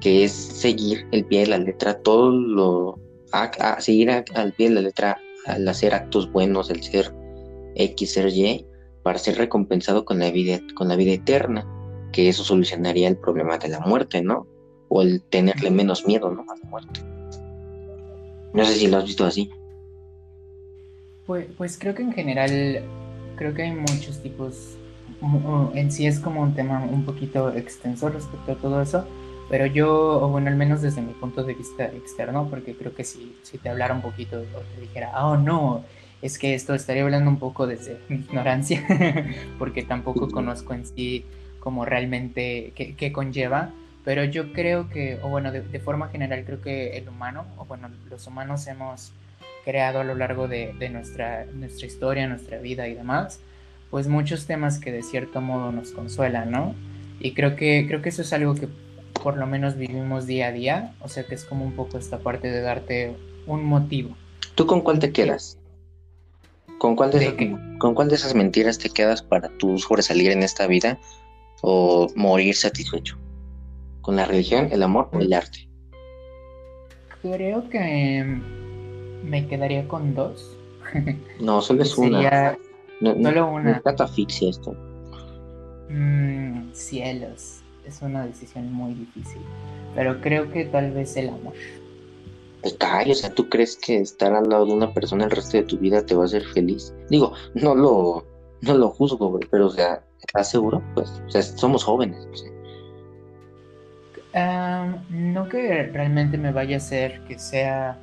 [0.00, 2.98] que es seguir el pie de la letra, todo lo,
[3.32, 7.12] a, seguir al pie de la letra al hacer actos buenos, el ser
[7.76, 8.66] X, ser Y,
[9.02, 11.66] para ser recompensado con la vida, con la vida eterna,
[12.12, 14.46] que eso solucionaría el problema de la muerte, ¿no?
[14.88, 16.42] O el tenerle menos miedo, ¿no?
[16.42, 17.00] A la muerte.
[18.52, 19.50] No sé si lo has visto así.
[21.26, 22.82] Pues, pues creo que en general,
[23.36, 24.76] creo que hay muchos tipos,
[25.74, 29.04] en sí es como un tema un poquito extenso respecto a todo eso,
[29.48, 33.04] pero yo, o bueno, al menos desde mi punto de vista externo, porque creo que
[33.04, 35.84] si, si te hablara un poquito o te dijera, oh no,
[36.22, 38.84] es que esto estaría hablando un poco desde mi ignorancia,
[39.58, 41.24] porque tampoco conozco en sí
[41.60, 43.70] como realmente qué, conlleva,
[44.04, 47.90] pero yo creo que, o bueno, de, forma general creo que el humano, o bueno,
[48.08, 49.12] los humanos hemos
[49.64, 53.40] creado a lo largo de, de, nuestra, nuestra historia, nuestra vida y demás,
[53.90, 56.74] pues muchos temas que de cierto modo nos consuelan, ¿no?
[57.18, 58.68] Y creo que, creo que eso es algo que
[59.26, 62.20] por lo menos vivimos día a día, o sea que es como un poco esta
[62.20, 63.16] parte de darte
[63.48, 64.16] un motivo.
[64.54, 65.58] ¿Tú con cuál te quedas?
[66.78, 70.68] ¿Con cuál de, ¿con cuál de esas mentiras te quedas para tú sobresalir en esta
[70.68, 71.00] vida
[71.60, 73.18] o morir satisfecho?
[74.00, 75.68] ¿Con la religión, el amor o el arte?
[77.20, 78.24] Creo que
[79.24, 80.56] me quedaría con dos.
[81.40, 82.56] No, solo es una.
[83.02, 83.80] solo una.
[83.80, 84.72] catafixia esto.
[85.88, 89.40] Mm, cielos es una decisión muy difícil,
[89.94, 91.54] pero creo que tal vez el amor.
[92.62, 92.76] Pues
[93.10, 95.78] o sea, ¿tú crees que estar al lado de una persona el resto de tu
[95.78, 96.92] vida te va a hacer feliz?
[97.08, 98.24] Digo, no lo,
[98.62, 100.82] no lo juzgo, pero o sea, ¿estás seguro?
[100.94, 102.26] Pues, o sea, somos jóvenes.
[105.10, 108.00] no que realmente me vaya a hacer que sea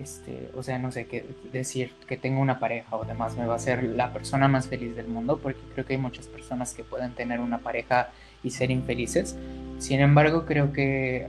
[0.00, 3.54] este, o sea, no sé qué decir que tengo una pareja o demás me va
[3.54, 6.84] a hacer la persona más feliz del mundo, porque creo que hay muchas personas que
[6.84, 8.10] pueden tener una pareja
[8.42, 9.36] y ser infelices.
[9.78, 11.28] Sin embargo, creo que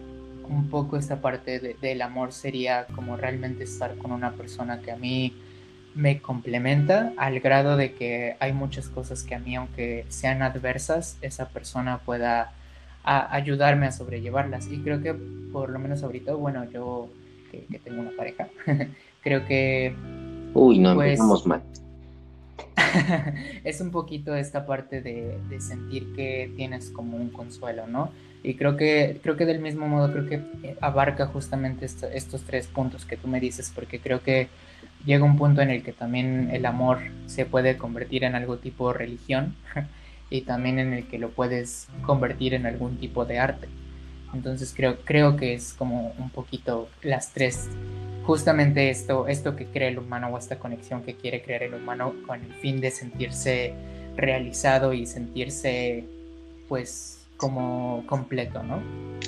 [0.50, 4.98] un poco esta parte del amor sería como realmente estar con una persona que a
[4.98, 5.34] mí
[5.96, 11.18] me complementa al grado de que hay muchas cosas que a mí, aunque sean adversas,
[11.22, 12.54] esa persona pueda
[13.04, 14.68] ayudarme a sobrellevarlas.
[14.68, 17.10] Y creo que por lo menos ahorita, bueno, yo
[17.52, 18.48] que, tengo una pareja.
[19.24, 19.94] Creo que...
[20.54, 21.62] Uy, no pues, empezamos mal.
[23.64, 28.12] es un poquito esta parte de, sentir que tienes como un consuelo, ¿no?
[28.44, 33.06] Y creo que, creo que del mismo modo, creo que abarca justamente estos tres puntos
[33.06, 34.48] que tú me dices, porque creo que
[35.06, 38.94] llega un punto en el que también el amor se puede convertir en algo tipo
[38.94, 39.56] religión
[40.30, 43.68] y también en el que lo puedes convertir en algún tipo de arte.
[44.34, 47.70] Entonces creo, creo que es como un poquito las tres,
[48.26, 52.14] justamente esto, esto que crea el humano o esta conexión que quiere crear el humano
[52.28, 53.74] con el fin de sentirse
[54.16, 56.04] realizado y sentirse
[56.68, 58.82] pues como completo, ¿no?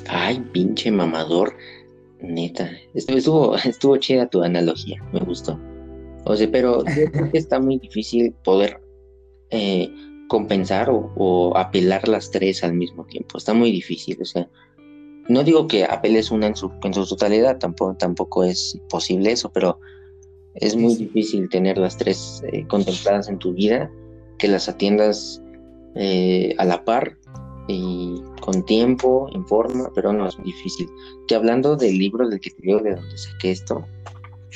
[0.08, 1.56] Ay, pinche mamador,
[2.21, 2.69] neta.
[2.93, 5.60] Estuvo, estuvo chida tu analogía, me gustó.
[6.25, 8.79] O sea, pero creo que está muy difícil poder
[9.50, 9.91] eh,
[10.27, 13.37] compensar o, o, apelar las tres al mismo tiempo.
[13.37, 14.48] Está muy difícil, o sea,
[15.28, 19.52] no digo que apeles una en su, en su totalidad, tampoco, tampoco es posible eso,
[19.52, 19.80] pero
[20.56, 23.90] es muy difícil tener las tres eh, contempladas en tu vida,
[24.38, 25.42] que las atiendas
[25.96, 27.17] eh, a la par
[27.67, 30.88] y con tiempo, en forma, pero no es difícil.
[31.28, 33.86] Que hablando del libro del que te digo de donde saqué esto,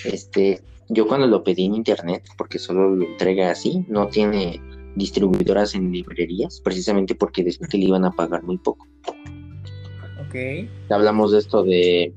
[0.03, 4.61] este, yo cuando lo pedí en internet, porque solo lo entrega así, no tiene
[4.95, 8.85] distribuidoras en librerías, precisamente porque decían que le iban a pagar muy poco.
[10.89, 12.13] Hablamos de esto de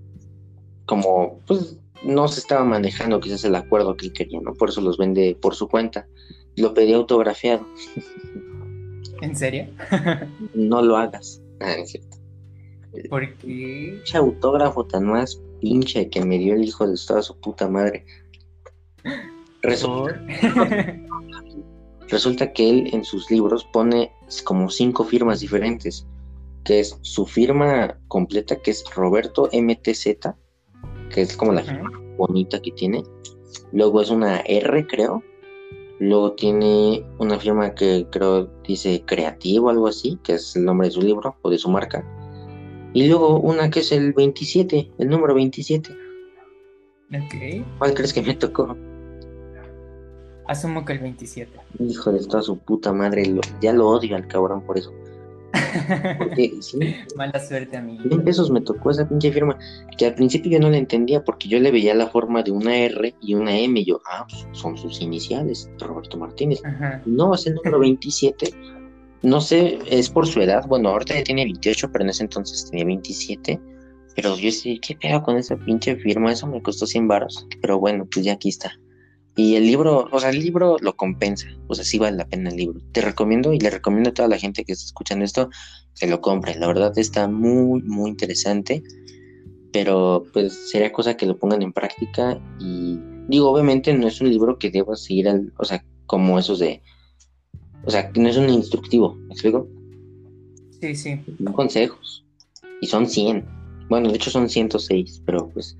[0.86, 4.54] como, pues, no se estaba manejando quizás el acuerdo que él quería, ¿no?
[4.54, 6.06] Por eso los vende por su cuenta.
[6.56, 7.66] lo pedí autografiado.
[9.20, 9.66] ¿En serio?
[10.54, 11.42] no lo hagas.
[11.60, 12.16] Ah, es cierto.
[13.08, 13.46] ¿Por qué?
[13.46, 18.04] Pinche autógrafo tan más pinche que me dio el hijo de toda su puta madre.
[19.62, 20.20] Resulta,
[22.08, 24.10] resulta que él en sus libros pone
[24.44, 26.06] como cinco firmas diferentes,
[26.70, 30.04] que es su firma completa, que es Roberto MTZ,
[31.12, 33.02] que es como la firma bonita que tiene.
[33.72, 35.20] Luego es una R, creo.
[35.98, 40.92] Luego tiene una firma que creo dice creativo, algo así, que es el nombre de
[40.92, 42.04] su libro o de su marca.
[42.92, 45.90] Y luego una que es el 27, el número 27.
[45.90, 47.66] Ok.
[47.78, 48.76] ¿Cuál crees que me tocó?
[50.46, 51.50] Asumo que el 27.
[51.80, 53.24] Hijo de toda su puta madre,
[53.60, 54.92] ya lo odio al cabrón por eso.
[56.18, 56.78] Porque, sí,
[57.16, 58.02] Mala suerte, amigo.
[58.08, 59.58] 100 pesos me tocó esa pinche firma,
[59.96, 62.76] que al principio yo no la entendía porque yo le veía la forma de una
[62.76, 66.62] R y una M y yo, ah, pues son sus iniciales, Roberto Martínez.
[66.64, 67.02] Ajá.
[67.06, 68.50] No, es el número 27.
[69.22, 70.66] No sé, es por su edad.
[70.66, 73.60] Bueno, ahorita ya tiene 28, pero en ese entonces tenía 27.
[74.16, 76.32] Pero yo sí, ¿qué pedo con esa pinche firma?
[76.32, 77.46] Eso me costó 100 baros.
[77.60, 78.72] Pero bueno, pues ya aquí está.
[79.40, 81.48] Y el libro, o sea, el libro lo compensa.
[81.66, 82.80] O sea, sí vale la pena el libro.
[82.92, 85.48] Te recomiendo y le recomiendo a toda la gente que está escuchando esto
[85.98, 86.56] que lo compre.
[86.56, 88.82] La verdad está muy, muy interesante.
[89.72, 92.38] Pero pues sería cosa que lo pongan en práctica.
[92.58, 96.58] Y digo, obviamente no es un libro que debas seguir al, o sea, como esos
[96.58, 96.82] de
[97.84, 99.66] o sea, no es un instructivo, ¿me explico?
[100.80, 101.20] Sí, sí.
[101.42, 102.24] Son consejos.
[102.80, 103.44] Y son 100.
[103.88, 105.76] Bueno, de hecho son 106, pero pues,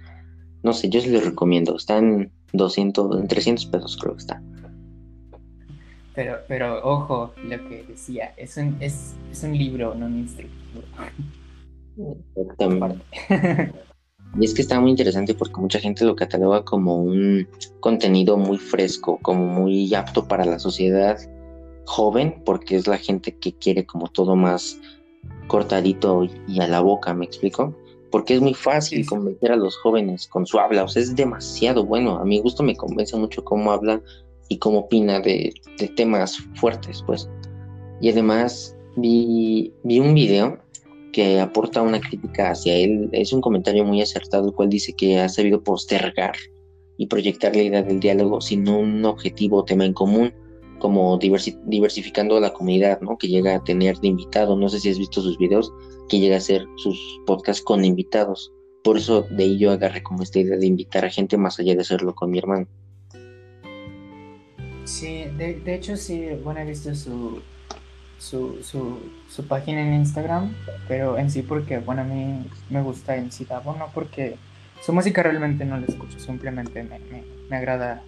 [0.63, 1.77] no sé, yo se los recomiendo.
[1.77, 4.43] Están 200, en 300 pesos creo que está.
[6.15, 10.83] Pero, pero ojo, lo que decía, es un, es, es un libro, no un instructivo.
[12.37, 13.05] Exactamente.
[14.39, 17.49] Y es que está muy interesante porque mucha gente lo cataloga como un
[17.81, 21.19] contenido muy fresco, como muy apto para la sociedad
[21.87, 24.79] joven, porque es la gente que quiere como todo más
[25.49, 27.75] cortadito y a la boca, ¿me explico?
[28.11, 31.85] Porque es muy fácil convencer a los jóvenes con su habla, o sea, es demasiado
[31.85, 32.19] bueno.
[32.19, 34.03] A mi gusto me convence mucho cómo habla
[34.49, 37.29] y cómo opina de, de temas fuertes, pues.
[38.01, 40.59] Y además vi, vi un video
[41.13, 43.09] que aporta una crítica hacia él.
[43.13, 46.35] Es un comentario muy acertado, el cual dice que ha sabido postergar
[46.97, 50.33] y proyectar la idea del diálogo sin un objetivo o tema en común,
[50.81, 53.17] como diversi- diversificando la comunidad, ¿no?
[53.17, 54.57] Que llega a tener de invitado.
[54.57, 55.73] No sé si has visto sus videos,
[56.09, 58.53] que llega a hacer sus podcasts con invitados.
[58.83, 61.75] Por eso de ahí yo agarré como esta idea de invitar a gente más allá
[61.75, 62.67] de hacerlo con mi hermano.
[64.85, 67.41] Sí, de, de hecho sí, bueno, he visto su,
[68.19, 70.53] su, su, su página en Instagram,
[70.89, 74.37] pero en sí porque, bueno, a mí me gusta en sí Davo, no porque
[74.83, 78.03] su música realmente no la escucho, simplemente me, me, me agrada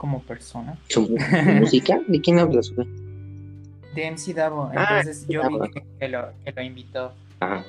[0.00, 0.78] como persona.
[0.88, 1.14] ¿Su
[1.60, 2.00] música?
[2.08, 2.72] ¿De quién hablas?
[3.94, 5.70] De MC Davo, Ah, entonces yo vi Davo.
[5.70, 7.12] que, que lo, que lo invitó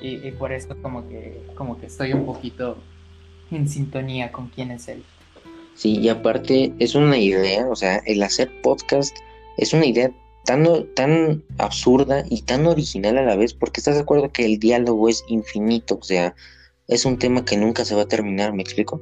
[0.00, 2.78] y, y por eso como que, como que estoy un poquito
[3.50, 5.02] en sintonía con quién es él.
[5.74, 9.14] Sí, y aparte es una idea, o sea, el hacer podcast
[9.58, 10.10] es una idea
[10.46, 10.64] tan,
[10.94, 15.08] tan absurda y tan original a la vez, porque estás de acuerdo que el diálogo
[15.10, 16.34] es infinito, o sea,
[16.88, 19.00] es un tema que nunca se va a terminar, ¿me explico?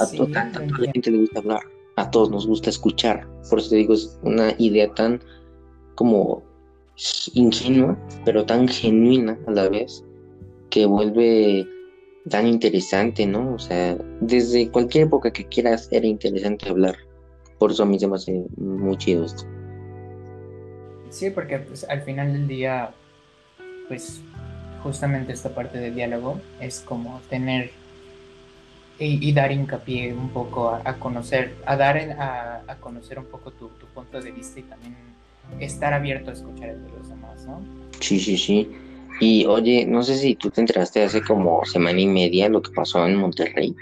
[0.00, 1.60] A, Sí, to- a- toda la gente le gusta hablar,
[1.96, 5.20] a todos nos gusta escuchar, por eso te digo, es una idea tan
[5.94, 6.42] como
[7.34, 10.04] ingenua, pero tan genuina a la vez,
[10.70, 11.66] que vuelve
[12.28, 13.54] tan interesante, ¿no?
[13.54, 16.96] O sea, desde cualquier época que quieras era interesante hablar.
[17.58, 19.44] Por eso a mí se me hace muy chido esto.
[21.10, 22.92] Sí, porque pues, al final del día,
[23.88, 24.20] pues
[24.82, 27.70] justamente esta parte del diálogo es como tener
[29.00, 33.24] y, y dar hincapié un poco a, a conocer, a dar a, a conocer un
[33.26, 34.94] poco tu, tu punto de vista y también
[35.58, 37.60] estar abierto a escuchar el de los demás, ¿no?
[37.98, 38.70] Sí, sí, sí.
[39.20, 42.70] Y oye, no sé si tú te enteraste hace como semana y media lo que
[42.70, 43.74] pasó en Monterrey.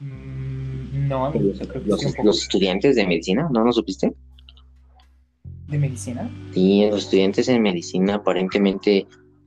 [0.00, 1.32] Mm, no,
[1.86, 4.12] Los, los estudiantes de medicina, ¿no lo supiste?
[5.68, 6.30] de medicina.
[6.54, 9.06] Sí, los estudiantes en medicina aparentemente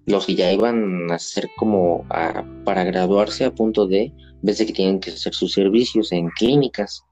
[0.09, 4.65] los que ya iban a hacer como a- para graduarse a punto de, ves de
[4.65, 7.03] que tienen que hacer sus servicios en clínicas.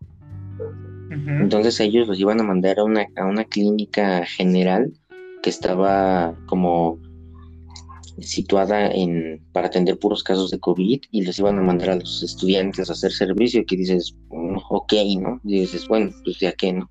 [1.40, 4.92] Entonces ellos los iban a mandar a una, a una clínica general
[5.44, 7.00] que estaba como
[8.20, 12.24] situada en, para atender puros casos de COVID y los iban a mandar a los
[12.24, 15.40] estudiantes a hacer servicio que dices, "Mm, ok, ¿no?
[15.44, 16.90] Y dices, bueno, pues ya que no.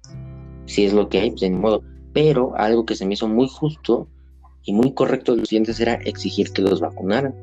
[0.67, 1.83] Si es lo que hay, pues de modo.
[2.13, 4.09] Pero algo que se me hizo muy justo
[4.67, 7.35] y muy correcto de los estudiantes era exigir que los vacunaran.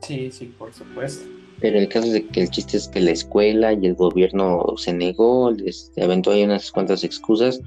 [0.00, 1.28] Sí, sí, por supuesto.
[1.60, 4.64] Pero el caso es de que el chiste es que la escuela y el gobierno
[4.76, 7.60] se negó, les aventó ahí unas cuantas excusas.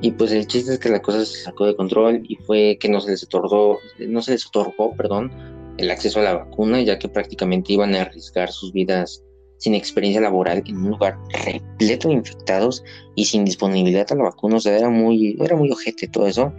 [0.00, 2.88] Y pues el chiste es que la cosa se sacó de control y fue que
[2.88, 5.30] no se les otorgó, no se les otorgó, perdón,
[5.76, 9.22] el acceso a la vacuna, ya que prácticamente iban a arriesgar sus vidas
[9.58, 12.82] sin experiencia laboral en un lugar repleto de infectados
[13.16, 14.56] y sin disponibilidad a la vacuna.
[14.56, 16.52] O sea, era muy, era muy ojete todo eso.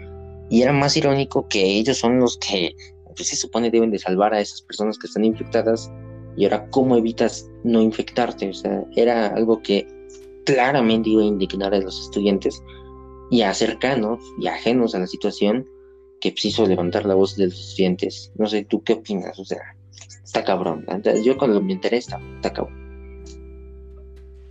[0.49, 2.75] Y era más irónico que ellos son los que
[3.15, 5.91] pues, se supone deben de salvar a esas personas que están infectadas.
[6.35, 8.49] Y ahora, ¿cómo evitas no infectarte?
[8.49, 9.87] O sea, era algo que
[10.45, 12.61] claramente iba a indignar a los estudiantes
[13.29, 15.67] y a cercanos y ajenos a la situación
[16.21, 18.31] que pues, hizo levantar la voz de los estudiantes.
[18.35, 19.37] No sé, ¿tú qué opinas?
[19.37, 19.75] O sea,
[20.23, 20.85] está cabrón.
[21.23, 22.88] Yo cuando me enteré, está, está cabrón.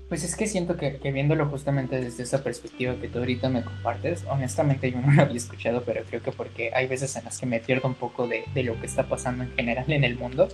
[0.08, 4.24] Pues es que siento que, viéndolo justamente desde esa perspectiva que tú ahorita me compartes,
[4.30, 7.44] honestamente yo no lo había escuchado, pero creo que porque hay veces en las que
[7.44, 10.48] me pierdo un poco de, lo que está pasando en general en el mundo.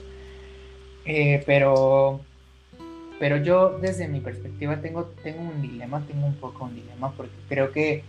[1.05, 2.21] Eh, pero,
[3.21, 7.37] pero yo desde mi perspectiva tengo, tengo un dilema, tengo un poco un dilema, porque
[7.49, 8.03] creo que,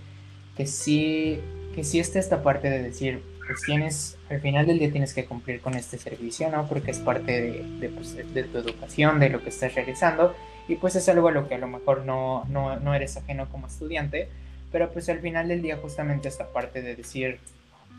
[0.57, 1.39] que, sí,
[1.75, 5.25] que sí está esta parte de decir, pues tienes, al final del día tienes que
[5.25, 6.67] cumplir con este servicio, ¿no?
[6.67, 10.33] Porque es parte de, de, pues, de tu educación, de lo que estás realizando
[10.67, 13.47] y pues es algo a lo que a lo mejor no, no, no eres ajeno
[13.49, 14.29] como estudiante,
[14.71, 17.39] pero pues al final del día justamente esta parte de decir,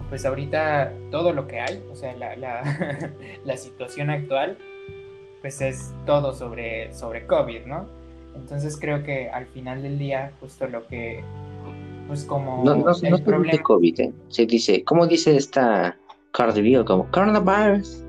[0.08, 3.10] pues ahorita todo lo que hay, o sea, la, la,
[3.44, 4.58] la situación actual,
[5.40, 7.86] pues es todo sobre, sobre COVID, ¿no?
[8.34, 11.22] Entonces creo que al final del día, justo lo que,
[12.06, 12.62] pues como...
[12.64, 13.44] No, no, el no problema...
[13.44, 14.12] se dice COVID, ¿eh?
[14.28, 15.96] se dice, ¿cómo dice esta
[16.36, 18.05] Cardi Como coronavirus.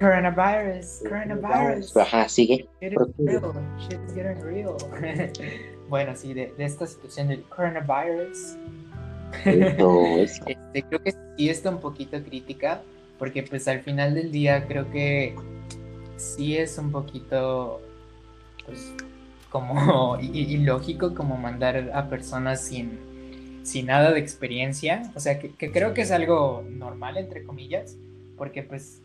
[0.00, 1.96] Coronavirus, coronavirus.
[1.96, 2.68] Ajá, sigue.
[2.80, 4.76] getting real.
[5.88, 8.56] bueno, sí, de, esta situación del coronavirus.
[9.44, 12.82] este, creo que sí está un poquito crítica,
[13.18, 15.34] porque pues al final del día creo que
[16.16, 17.80] sí es un poquito,
[18.66, 18.94] pues,
[19.50, 25.10] como ilógico como mandar a personas sin, sin nada de experiencia.
[25.16, 27.96] O sea, que, que creo que es algo normal, entre comillas,
[28.36, 29.02] porque pues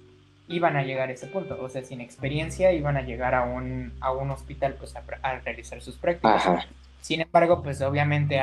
[0.47, 3.93] iban a llegar a ese punto, o sea, sin experiencia iban a llegar a un,
[4.01, 5.01] a un hospital pues a,
[5.39, 6.67] realizar sus prácticas.
[7.01, 8.39] Sin embargo, pues obviamente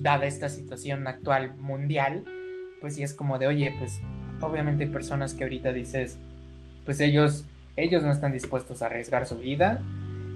[0.00, 2.24] dada esta situación actual mundial,
[2.80, 4.00] pues sí es como de, oye, pues
[4.40, 6.18] obviamente hay personas que ahorita dices,
[6.84, 7.44] pues ellos,
[7.76, 9.80] ellos no están dispuestos a arriesgar su vida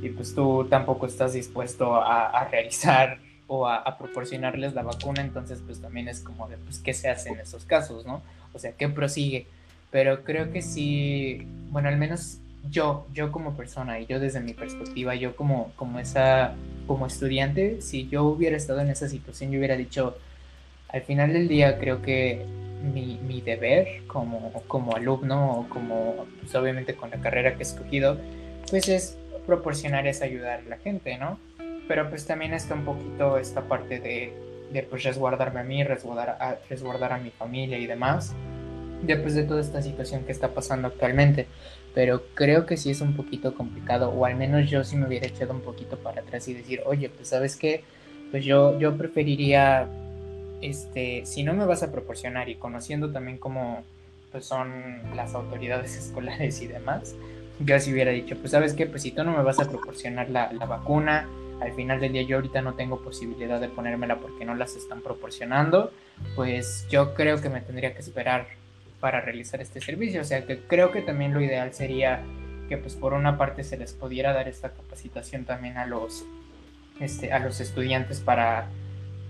[0.03, 5.63] y pues tú tampoco estás dispuesto a, realizar o a, a, proporcionarles la vacuna, entonces
[5.65, 8.23] pues también es como de, pues, ¿qué se hace en esos casos, no?
[8.53, 9.47] O sea, ¿qué prosigue?
[9.91, 14.55] Pero creo que sí, bueno, al menos yo, yo como persona y yo desde mi
[14.55, 16.55] perspectiva, yo como, como esa,
[16.87, 20.17] como estudiante, si yo hubiera estado en esa situación, yo hubiera dicho,
[20.89, 22.45] al final del día creo que
[22.95, 27.63] mi, mi deber como, como alumno o como, pues obviamente con la carrera que he
[27.63, 28.19] escogido,
[28.69, 29.17] pues es
[29.47, 31.39] proporcionar esa ayuda a la gente, ¿no?
[31.89, 34.33] Pero pues también está un poquito esta parte de,
[34.73, 38.35] de pues resguardarme a mí, resguardar resguardar a mi familia y demás
[39.03, 41.47] después de toda esta situación que está pasando actualmente.
[41.95, 45.27] Pero creo que sí es un poquito complicado, o al menos yo sí me hubiera
[45.27, 47.83] echado un poquito para atrás y decir, oye, pues sabes qué,
[48.31, 49.89] pues yo, yo preferiría,
[50.63, 53.83] este, si no me vas a proporcionar y conociendo también cómo
[54.31, 57.17] pues son las autoridades escolares y demás,
[57.59, 60.31] yo así hubiera dicho, pues sabes qué, pues si tú no me vas a proporcionar
[60.31, 61.29] la, la vacuna,
[61.61, 65.03] al final del día yo ahorita no tengo posibilidad de ponérmela porque no las están
[65.03, 65.93] proporcionando,
[66.37, 68.47] pues yo creo que me tendría que esperar
[69.01, 70.21] para realizar este servicio.
[70.21, 72.23] O sea que creo que también lo ideal sería
[72.69, 76.25] que pues por una parte se les pudiera dar esta capacitación también a los,
[77.01, 78.69] este, a los estudiantes para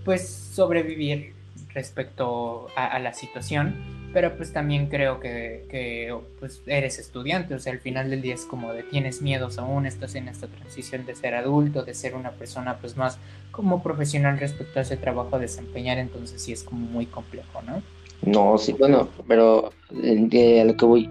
[0.05, 1.33] pues sobrevivir
[1.73, 3.75] respecto a, la situación,
[4.13, 8.33] pero pues también creo que, que, pues eres estudiante, o sea, al final del día
[8.33, 12.15] es como de tienes miedos aún, estás en esta transición de ser adulto, de ser
[12.15, 13.19] una persona pues más
[13.51, 17.81] como profesional respecto a ese trabajo a desempeñar, entonces sí es como muy complejo, ¿no?
[18.25, 21.09] No, sí, bueno, pero a lo que voy,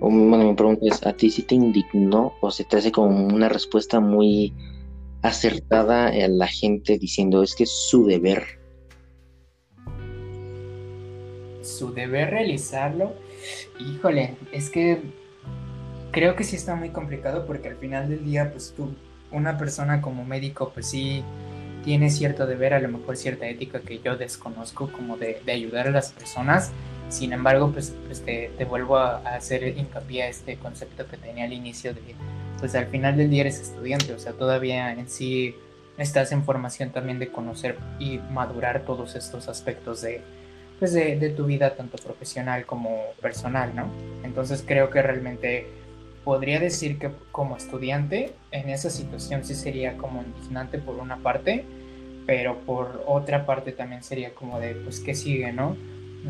[0.00, 4.00] bueno, mi pregunta ¿a ti sí te indignó o se te hace como una respuesta
[4.00, 4.52] muy
[5.22, 8.44] acertada a la gente diciendo es que es su deber?
[11.62, 13.12] Su deber realizarlo,
[13.78, 15.00] híjole, es que
[16.10, 18.94] creo que sí está muy complicado porque al final del día, pues tú,
[19.30, 21.24] una persona como médico, pues sí
[21.84, 25.90] tiene cierto deber, a lo mejor cierta ética que yo desconozco como de, ayudar a
[25.90, 26.70] las personas.
[27.08, 31.52] Sin embargo, pues, pues te, vuelvo a, hacer hincapié a este concepto que tenía al
[31.52, 32.00] inicio de,
[32.58, 35.54] pues al final del día eres estudiante, o sea, todavía en sí
[35.98, 40.22] estás en formación también de conocer y madurar todos estos aspectos de,
[40.78, 43.86] pues de, de tu vida, tanto profesional como personal, ¿no?
[44.24, 45.81] Entonces creo que realmente
[46.24, 51.64] podría decir que como estudiante en esa situación sí sería como indignante por una parte,
[52.26, 55.76] pero por otra parte también sería como de, pues, ¿qué sigue, no?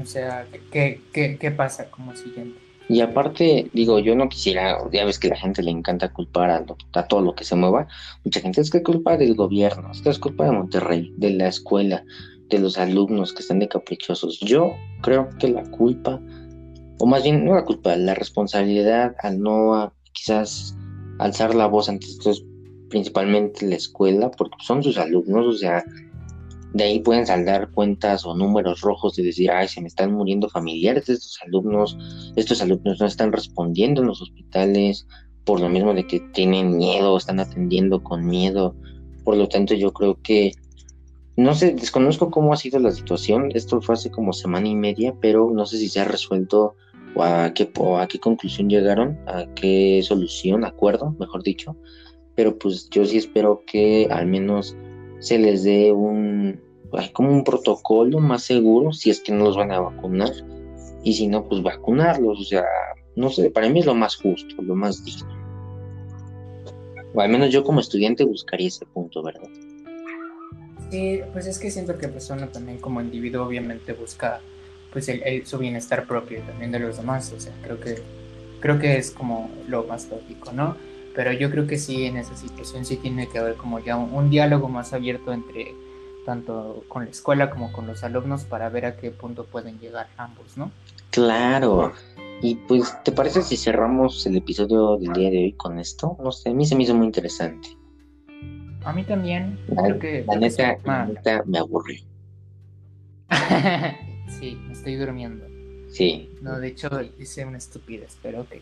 [0.01, 2.59] O sea, ¿qué, qué, qué pasa como siguiente?
[2.89, 6.51] Y aparte, digo, yo no quisiera, ya ves que a la gente le encanta culpar
[6.51, 7.87] a, todo lo que se mueva.
[8.25, 11.49] Mucha gente es que culpa del gobierno, es que es culpa de Monterrey, de la
[11.49, 12.05] escuela,
[12.51, 14.41] de los alumnos que están de caprichosos.
[14.41, 16.21] Yo creo que la culpa,
[17.03, 20.77] o más bien no la culpa, la responsabilidad al no quizás
[21.19, 22.45] alzar la voz ante estos,
[22.91, 25.83] principalmente la escuela, porque son sus alumnos, o sea,
[26.75, 30.49] de ahí pueden saldar cuentas o números rojos de decir, ay, se me están muriendo
[30.49, 31.99] familiares de estos alumnos,
[32.37, 35.09] estos alumnos no están respondiendo en los hospitales,
[35.45, 38.77] por lo mismo de que tienen miedo, están atendiendo con miedo.
[39.25, 40.53] Por lo tanto, yo creo que,
[41.37, 45.17] no sé, desconozco cómo ha sido la situación, esto fue hace como semana y media,
[45.21, 46.77] pero no sé si se ha resuelto
[47.15, 51.77] o a qué, o a qué conclusión llegaron, a qué solución, acuerdo, mejor dicho.
[52.35, 54.77] Pero pues yo sí espero que al menos
[55.19, 56.61] se les dé un,
[57.13, 60.33] como un protocolo más seguro si es que no los van a vacunar
[61.05, 62.65] y si no, pues vacunarlos, o sea,
[63.17, 65.43] no sé, para mí es lo más justo, lo más digno.
[67.15, 69.49] O al menos yo como estudiante buscaría ese punto, ¿verdad?
[70.91, 74.41] Sí, pues es que siento que persona también como individuo obviamente busca
[74.93, 78.03] pues el, su bienestar propio y también de los demás, o sea, creo que
[78.61, 80.77] creo que es como lo más lógico, ¿no?
[81.15, 84.31] pero yo creo que sí, en esa situación sí tiene que haber como ya un,
[84.31, 85.75] diálogo más abierto entre
[86.25, 90.07] tanto con la escuela como con los alumnos para ver a qué punto pueden llegar
[90.17, 90.71] ambos, ¿no?
[91.11, 91.93] Claro.
[92.41, 96.17] Y pues, ¿te parece si cerramos el episodio del día de hoy con esto?
[96.23, 97.69] No sé, a mí se me hizo muy interesante.
[98.85, 99.59] A mí también.
[99.69, 102.01] La, creo que, la, neta, la neta me aburrió.
[104.29, 105.47] sí, me estoy durmiendo.
[105.89, 106.31] Sí.
[106.41, 108.55] No, de hecho hice una estupidez, pero ok.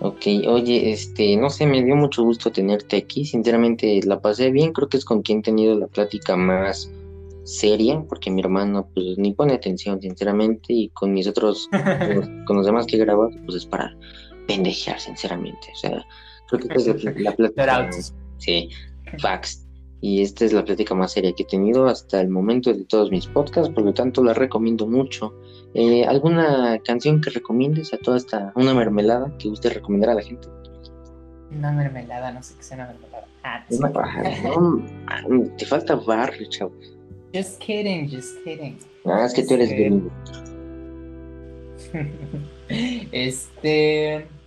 [0.00, 3.24] Ok, oye, este, no sé, me dio mucho gusto tenerte aquí.
[3.24, 4.72] Sinceramente la pasé bien.
[4.72, 6.90] Creo que es con quien he tenido la plática más
[7.44, 11.68] seria, porque mi hermano, pues ni pone atención, sinceramente, y con mis otros,
[12.46, 13.96] con, los, demás que he grabado, pues es para
[14.46, 15.68] pendejear, sinceramente.
[15.72, 16.06] O sea,
[16.48, 17.04] creo que esta es
[17.38, 17.90] la, plática.
[18.38, 18.70] sí,
[19.18, 19.67] facts.
[20.00, 23.10] Y esta es la plática más seria que he tenido hasta el momento de todos
[23.10, 25.34] mis podcasts, por lo tanto la recomiendo mucho.
[25.74, 30.22] Eh, ¿Alguna canción que recomiendes a toda esta, una mermelada que guste recomendar a la
[30.22, 30.48] gente?
[31.50, 33.26] Una mermelada, no sé qué sea una mermelada.
[33.42, 33.64] Ah,
[35.28, 36.72] no, te falta barrio, chavo.
[37.34, 38.78] Just kidding, just kidding.
[39.04, 40.10] Ah, es que tú eres bien.
[43.12, 44.28] este.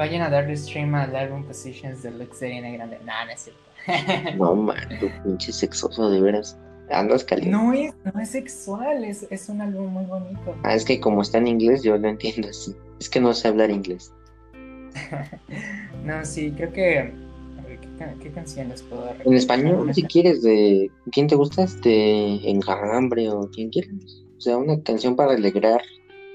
[0.00, 2.98] Vayan a darle stream al álbum Positions de Lux Grande.
[3.04, 4.38] Nah, no es cierto.
[4.38, 6.58] no, man, tu pinche sexoso, de veras.
[6.90, 7.50] Andas caliente.
[7.50, 10.56] No es, no es sexual, es, es un álbum muy bonito.
[10.62, 12.74] Ah, es que como está en inglés, yo lo entiendo así.
[12.98, 14.10] Es que no sé hablar inglés.
[16.02, 17.12] no, sí, creo que.
[17.98, 19.16] ¿qué, qué canción les puedo dar?
[19.22, 20.90] En español, si quieres, de.
[21.12, 21.66] ¿Quién te gusta?
[21.82, 23.92] De Enjambre o quien quieras.
[24.38, 25.82] O sea, una canción para alegrar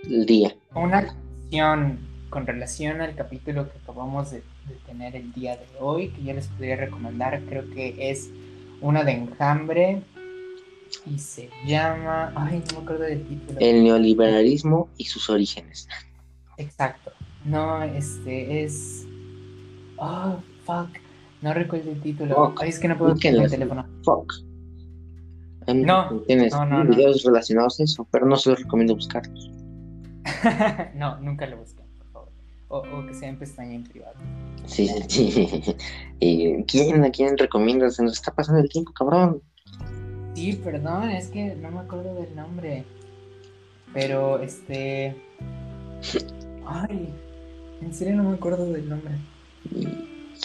[0.03, 0.55] el día.
[0.76, 1.97] Una canción
[2.36, 6.34] con relación al capítulo que acabamos de, de tener el día de hoy, que yo
[6.34, 8.30] les podría recomendar, creo que es
[8.82, 10.02] una de Enjambre
[11.06, 12.34] y se llama.
[12.36, 13.58] Ay, no me acuerdo del título.
[13.62, 15.88] El neoliberalismo y sus orígenes.
[16.58, 17.14] Exacto.
[17.46, 19.08] No, este es.
[19.96, 20.90] Oh, fuck.
[21.42, 22.54] No recuerdo el título.
[22.60, 23.88] Ay, es que no puedo buscar el teléfono.
[24.04, 24.34] Fuck.
[25.74, 29.50] No, tienes no, no, videos relacionados a eso, pero no se los recomiendo buscarlos.
[30.96, 31.85] no, nunca lo favor.
[32.76, 34.16] O, o, que sea en pestaña en privado.
[34.66, 35.76] Sí, sí, sí.
[36.20, 37.96] ¿Y quién, ¿A quién recomiendas?
[37.96, 39.42] Se nos está pasando el tiempo, cabrón.
[40.34, 42.84] Sí, perdón, es que no me acuerdo del nombre.
[43.94, 45.16] Pero este.
[46.66, 47.14] Ay,
[47.82, 49.14] en serio no me acuerdo del nombre.
[49.72, 49.88] Y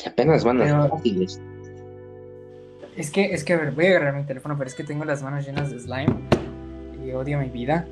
[0.07, 1.41] apenas van a fáciles.
[2.97, 5.05] Es que, es que, a ver, voy a agarrar mi teléfono, pero es que tengo
[5.05, 6.15] las manos llenas de slime
[7.05, 7.89] y odio mi vida.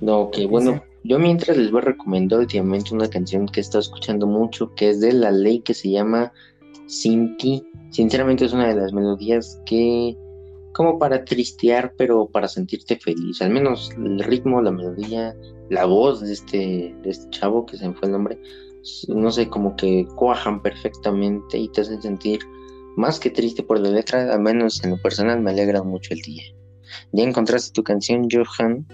[0.00, 3.80] No, que bueno, yo mientras les voy a recomendar últimamente una canción que he estado
[3.80, 6.32] escuchando mucho, que es de La Ley, que se llama
[6.86, 7.62] Sinti.
[7.90, 10.16] Sinceramente es una de las melodías que
[10.72, 13.40] como para tristear, pero para sentirte feliz.
[13.42, 15.36] Al menos el ritmo, la melodía,
[15.70, 18.40] la voz de este, de este chavo, que se me fue el nombre,
[19.08, 22.40] no sé, como que cuajan perfectamente y te hacen sentir
[22.96, 26.20] más que triste por la letra, al menos en lo personal me alegra mucho el
[26.20, 26.44] día.
[27.12, 28.86] ¿Ya encontraste tu canción, Johan?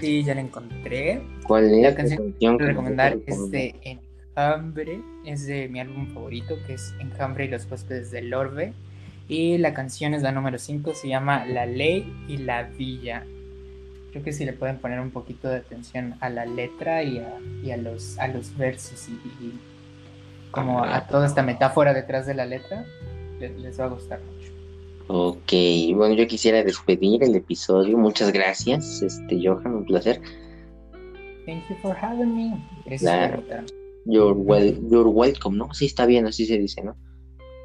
[0.00, 1.22] Sí, ya la encontré.
[1.46, 3.18] ¿Cuál es la canción que quiero recomendar?
[3.26, 4.00] Es de
[4.36, 8.72] Enjambre, es de mi álbum favorito, que es Enjambre y los huéspedes del Orbe
[9.30, 13.24] y la canción es la número 5, se llama La Ley y la Villa.
[14.10, 17.38] Creo que si le pueden poner un poquito de atención a la letra y a,
[17.62, 19.54] y a los, a los versos y,
[20.50, 22.84] como a toda esta metáfora detrás de la letra,
[23.38, 24.18] les, va a gustar.
[25.12, 25.52] Ok,
[25.96, 27.98] bueno, yo quisiera despedir el episodio.
[27.98, 30.20] Muchas gracias, este Johan, un placer.
[31.46, 32.64] Thank you for having me.
[32.86, 33.72] Gracias
[34.04, 34.38] You're,
[35.08, 35.74] welcome, ¿no?
[35.74, 36.96] Sí, está bien, así se dice, ¿no?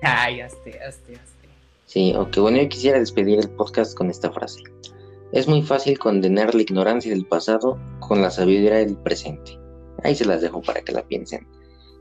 [0.01, 1.47] Ay, hazte, hazte, hazte.
[1.85, 4.63] Sí, ok, bueno, yo quisiera despedir el podcast con esta frase.
[5.31, 9.51] Es muy fácil condenar la ignorancia del pasado con la sabiduría del presente.
[10.03, 11.47] Ahí se las dejo para que la piensen.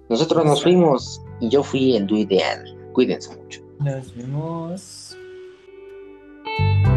[0.08, 2.64] Nosotros nos fuimos y yo fui el ideal.
[2.94, 3.60] Cuídense mucho.
[3.80, 5.18] Nos vemos.
[6.58, 6.93] Bye.